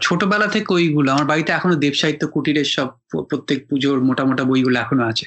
ছোটবেলা 0.00 0.46
থেকে 0.54 0.70
ওইগুলো 0.78 1.08
আমার 1.14 1.26
বাড়িতে 1.30 1.50
এখনও 1.52 1.76
দেব 1.82 1.94
সাহিত্য 2.00 2.22
কুটিরের 2.34 2.68
সব 2.76 2.88
প্রত্যেক 3.30 3.58
পুজোর 3.68 3.98
মোটা 4.08 4.24
মোটা 4.28 4.44
বইগুলো 4.50 4.76
এখনও 4.84 5.04
আছে। 5.10 5.26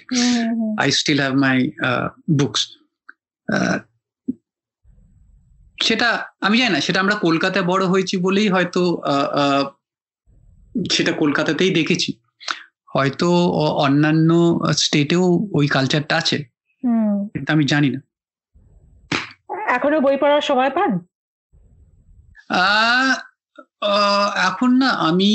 I 0.81 0.89
still 0.99 1.19
have 1.23 1.33
my 1.45 1.57
books 2.39 2.61
সেটা 5.77 6.09
আমি 6.45 6.55
জানি 6.61 6.71
না 6.75 6.79
সেটা 6.85 6.99
আমরা 7.03 7.15
কলকাতায় 7.25 7.65
বড় 7.71 7.83
হয়েছি 7.85 8.15
বলেই 8.17 8.47
হয়তো 8.55 8.81
সেটা 10.91 11.11
কলকাতাতেই 11.21 11.71
দেখেছি। 11.79 12.11
হয়তো 12.93 13.27
অন্যান্য 13.85 14.29
স্টেটেও 14.83 15.25
ওই 15.57 15.65
কালচারটা 15.75 16.15
আছে। 16.21 16.37
কিন্তু 17.31 17.49
আমি 17.55 17.63
জানি 17.73 17.89
না। 17.95 17.99
এখনও 19.75 19.99
বই 20.05 20.17
পড়ার 20.21 20.43
সময় 20.49 20.71
পান? 20.77 20.91
এখন 24.35 24.71
না 24.77 24.89
আমি 24.89 25.31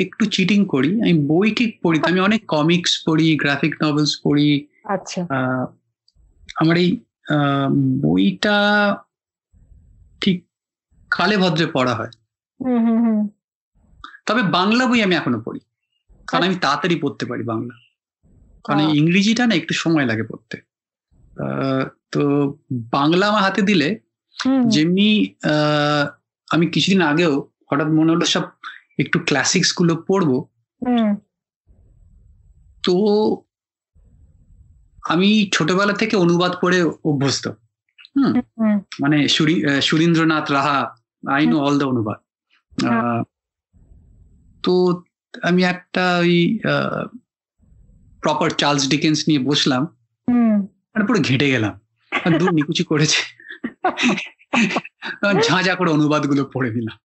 একটু 0.00 0.24
চিটিং 0.24 0.66
করি। 0.66 1.02
আমি 1.02 1.12
বই 1.12 1.54
ঠিক 1.54 1.80
পড়ি। 1.82 2.00
আমি 2.02 2.20
অনেক 2.20 2.46
কমিক্স 2.46 3.02
পড়ি 3.06 3.36
গ্রাফিক 3.36 3.74
নভেলস 3.82 4.20
পড়ি। 4.24 4.66
আচ্ছা। 4.84 5.26
আমার 6.56 6.76
এই 6.76 6.96
বইটা 8.02 8.96
ঠিক 10.20 10.44
কালে 11.10 11.36
ভদ্রে 11.36 11.66
পড়া 11.66 11.94
হয়। 11.94 12.10
তবে 14.26 14.42
বাংলা 14.42 14.86
বই 14.86 15.02
আমি 15.02 15.14
এখনও 15.14 15.40
পড়ি। 15.40 15.60
কারণ 16.26 16.46
আমি 16.46 16.54
তাড়াতাড়ি 16.54 16.96
পড়তে 16.96 17.26
পারি 17.26 17.42
বাংলা। 17.42 17.74
কারণ 18.64 18.80
ইংরেজিটা 18.80 19.46
না 19.46 19.54
একটু 19.54 19.74
সময় 19.74 20.06
লাগে 20.06 20.22
পড়তে। 20.22 20.60
আহ, 21.42 21.88
তো 22.10 22.54
বাংলা 22.72 23.28
আমার 23.28 23.42
হাতে 23.42 23.62
দিলে 23.62 23.98
যেমনি 24.68 25.34
আহ, 25.44 26.25
আমি 26.50 26.66
কিছুদিন 26.66 27.02
আগেও 27.02 27.48
হঠাৎ 27.72 27.86
মনে 27.86 28.12
হলো 28.12 28.24
সব 28.24 28.42
একটু 28.98 29.18
ক্লাসিক্সগুলো 29.18 30.04
পড়ব। 30.08 30.44
তো 32.82 32.92
আমি 35.08 35.50
ছোটবেলা 35.52 35.92
থেকে 35.92 36.16
অনুবাদ 36.16 36.52
পড়ে 36.62 36.82
অভ্যস্ত। 36.82 37.48
হুম। 38.16 38.40
মানে 39.00 39.28
Surindranath 39.80 40.50
Raha 40.50 40.96
I 41.30 41.46
know 41.46 41.58
all 41.58 41.78
the 41.78 41.84
অনুবাদ। 41.84 42.16
আহ, 42.86 43.22
তো 44.62 45.02
আমি 45.42 45.62
একটা 45.62 46.16
ওই 46.18 46.58
প্রপার 48.22 48.50
চার্লস 48.50 48.88
ডিকেন্স 48.88 49.24
নিয়ে 49.28 49.40
বসলাম। 49.40 49.84
হুম। 50.28 50.66
পুরো 51.06 51.20
ঘেটে 51.20 51.50
গেলাম। 51.50 51.80
দূর 52.38 52.52
নিকুচি 52.52 52.84
করেছে। 52.84 53.22
ঝাঁঝা 55.42 55.74
করে 55.74 55.90
অনুবাদগুলো 55.90 56.50
পড়ে 56.52 56.70
নিলাম। 56.70 56.98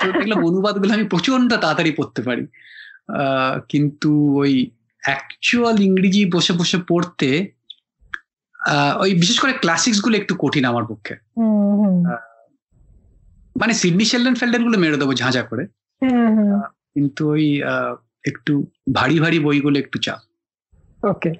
তো 0.00 0.12
দেখলাম 0.12 0.44
অনুবাদগুলো 0.44 0.94
আমি 0.94 1.04
প্রচণ্ড 1.04 1.54
তাড়াতাড়ি 1.54 1.92
পড়তে 1.92 2.22
পারি। 2.22 2.46
কিন্তু 3.68 4.36
ওই 4.36 4.70
অ্যাকচুয়াল 5.02 5.80
ইংরেজি 5.80 6.30
বসে 6.30 6.52
বসে 6.52 6.78
পড়তে 6.88 7.52
ওই 9.00 9.14
বিশেষ 9.14 9.40
করে 9.40 9.52
ক্লাসিক্সগুলো 9.52 10.16
একটু 10.16 10.34
কঠিন 10.38 10.64
আমার 10.64 10.84
পক্ষে। 10.84 11.14
মানে 13.60 13.74
সিডনি 13.74 14.04
শেলডন 14.04 14.34
ফেল্ডেনগুলো 14.34 14.78
মেরে 14.78 14.96
দেবো 14.96 15.14
ঝাঁঝা 15.14 15.42
করে। 15.42 15.66
কিন্তু 16.94 17.30
ওই 17.30 17.62
একটু 18.24 18.66
ভারী 18.94 19.20
ভারী 19.20 19.38
বইগুলো 19.38 19.78
একটু 19.78 19.98
চাপ। 19.98 20.18
ওকে 21.10 21.30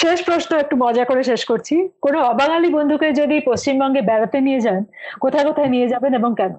শেষ 0.00 0.18
প্রশ্ন 0.28 0.50
একটু 0.62 0.74
মজা 0.84 1.04
করে 1.10 1.22
শেষ 1.30 1.42
করছি। 1.50 1.74
কোনো 2.04 2.18
অবাঙালি 2.32 2.68
বন্ধুকে 2.76 3.08
যদি 3.20 3.36
পশ্চিমবঙ্গে 3.50 4.02
বেড়াতে 4.10 4.38
নিয়ে 4.46 4.60
যান 4.66 4.80
কোথায় 5.24 5.44
কোথায় 5.48 5.70
নিয়ে 5.74 5.86
যাবেন 5.92 6.12
এবং 6.20 6.30
কেন? 6.40 6.52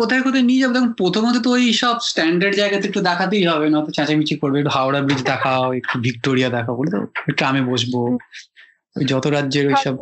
কোথায় 0.00 0.22
কোথায় 0.26 0.44
নিয়ে 0.50 0.60
যাব? 0.62 0.70
দেখুন 0.76 0.92
প্রথমত 1.00 1.36
তো 1.44 1.48
ওই 1.56 1.64
সব 1.82 1.96
স্ট্যান্ডার্ড 2.10 2.54
জায়গাতে 2.60 2.84
একটু 2.90 3.00
দেখাতেই 3.10 3.44
হবে 3.50 3.66
না 3.72 3.78
তো 3.86 3.90
চেঁচামেচি 3.96 4.34
করবে। 4.42 4.56
একটু 4.60 4.72
হাওড়া 4.76 5.00
ব্রিজ 5.06 5.20
দেখাও 5.32 5.64
একটু 5.80 5.94
ভিক্টোরিয়া 6.06 6.48
দেখাও 6.56 6.74
বলে 6.78 6.90
তো 6.94 6.98
ট্রামে 7.38 7.62
বসবো 7.70 8.00
ওই 8.96 9.04
যত 9.10 9.24
রাজ্যের 9.36 9.64
ওই 9.70 9.76
সব 9.84 9.94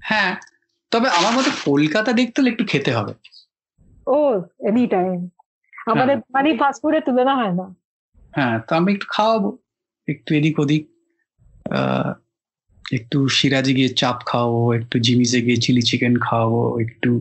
হ্যাঁ 0.00 0.32
তবে 0.92 1.08
আমার 1.18 1.32
মতে 1.36 1.50
কলকাতা 1.68 2.10
দেখতে 2.20 2.36
হলে 2.40 2.50
একটু 2.54 2.64
খেতে 2.70 2.90
হবে। 2.98 3.12
ও 4.06 4.18
এনি 4.68 4.84
টাইম 4.94 5.18
আমাদের 5.92 6.16
মানে 6.34 6.48
ফাস্টফুডের 6.60 7.02
তুলনা 7.06 7.34
হয় 7.40 7.54
না। 7.60 7.66
হ্যাঁ 8.32 8.58
তো 8.58 8.76
আমি 8.76 8.92
একটু 8.92 9.06
খাওয়াবো। 9.10 9.58
একটু 10.08 10.34
এদিক 10.34 10.58
ওদিক 10.58 10.88
একটু 12.92 13.28
সিরাজে 13.28 13.72
গিয়ে 13.74 13.88
চাপ 13.88 14.18
খাওয়াবো 14.26 14.74
একটু 14.74 14.98
জিমিসে 14.98 15.40
গিয়ে 15.42 15.56
চিলি 15.56 15.82
চিকেন 15.82 16.18
খাওয়াবো 16.18 16.80
একটু 16.80 17.20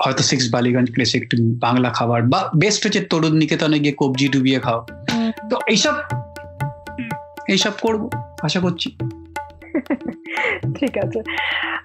হয়তো 0.00 0.22
সিক্স 0.22 0.50
বালিগঞ্জ 0.50 0.90
প্লেসে 0.92 1.18
একটু 1.18 1.36
বাংলা 1.58 1.90
খাবার 1.90 2.22
বা 2.22 2.50
বেস্ট 2.56 2.86
হচ্ছে 2.86 3.00
তরুণ 3.00 3.32
নিকেতনে 3.32 3.78
গিয়ে 3.78 3.94
কবজি 3.98 4.28
ডুবিয়ে 4.28 4.60
খাও 4.60 4.86
তো 5.50 5.58
এইসব 5.66 5.94
এইসব 7.48 7.72
করব 7.82 8.08
আশা 8.42 8.60
করছি। 8.60 8.88
ঠিক 10.78 10.98
আছে। 10.98 11.20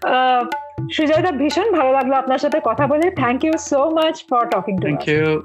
আহ, 0.08 0.44
সুজয়দা 0.92 1.32
ভীষণ 1.32 1.72
ভালো 1.72 1.92
লাগল 1.94 2.14
আপনার 2.14 2.38
সাথে 2.38 2.60
কথা 2.64 2.88
বলে। 2.88 3.12
Thank 3.12 3.44
you 3.46 3.54
so 3.58 3.90
much 3.90 4.26
for 4.30 4.46
talking 4.46 4.76
to 4.78 4.82
thank 4.82 5.10
you 5.10 5.42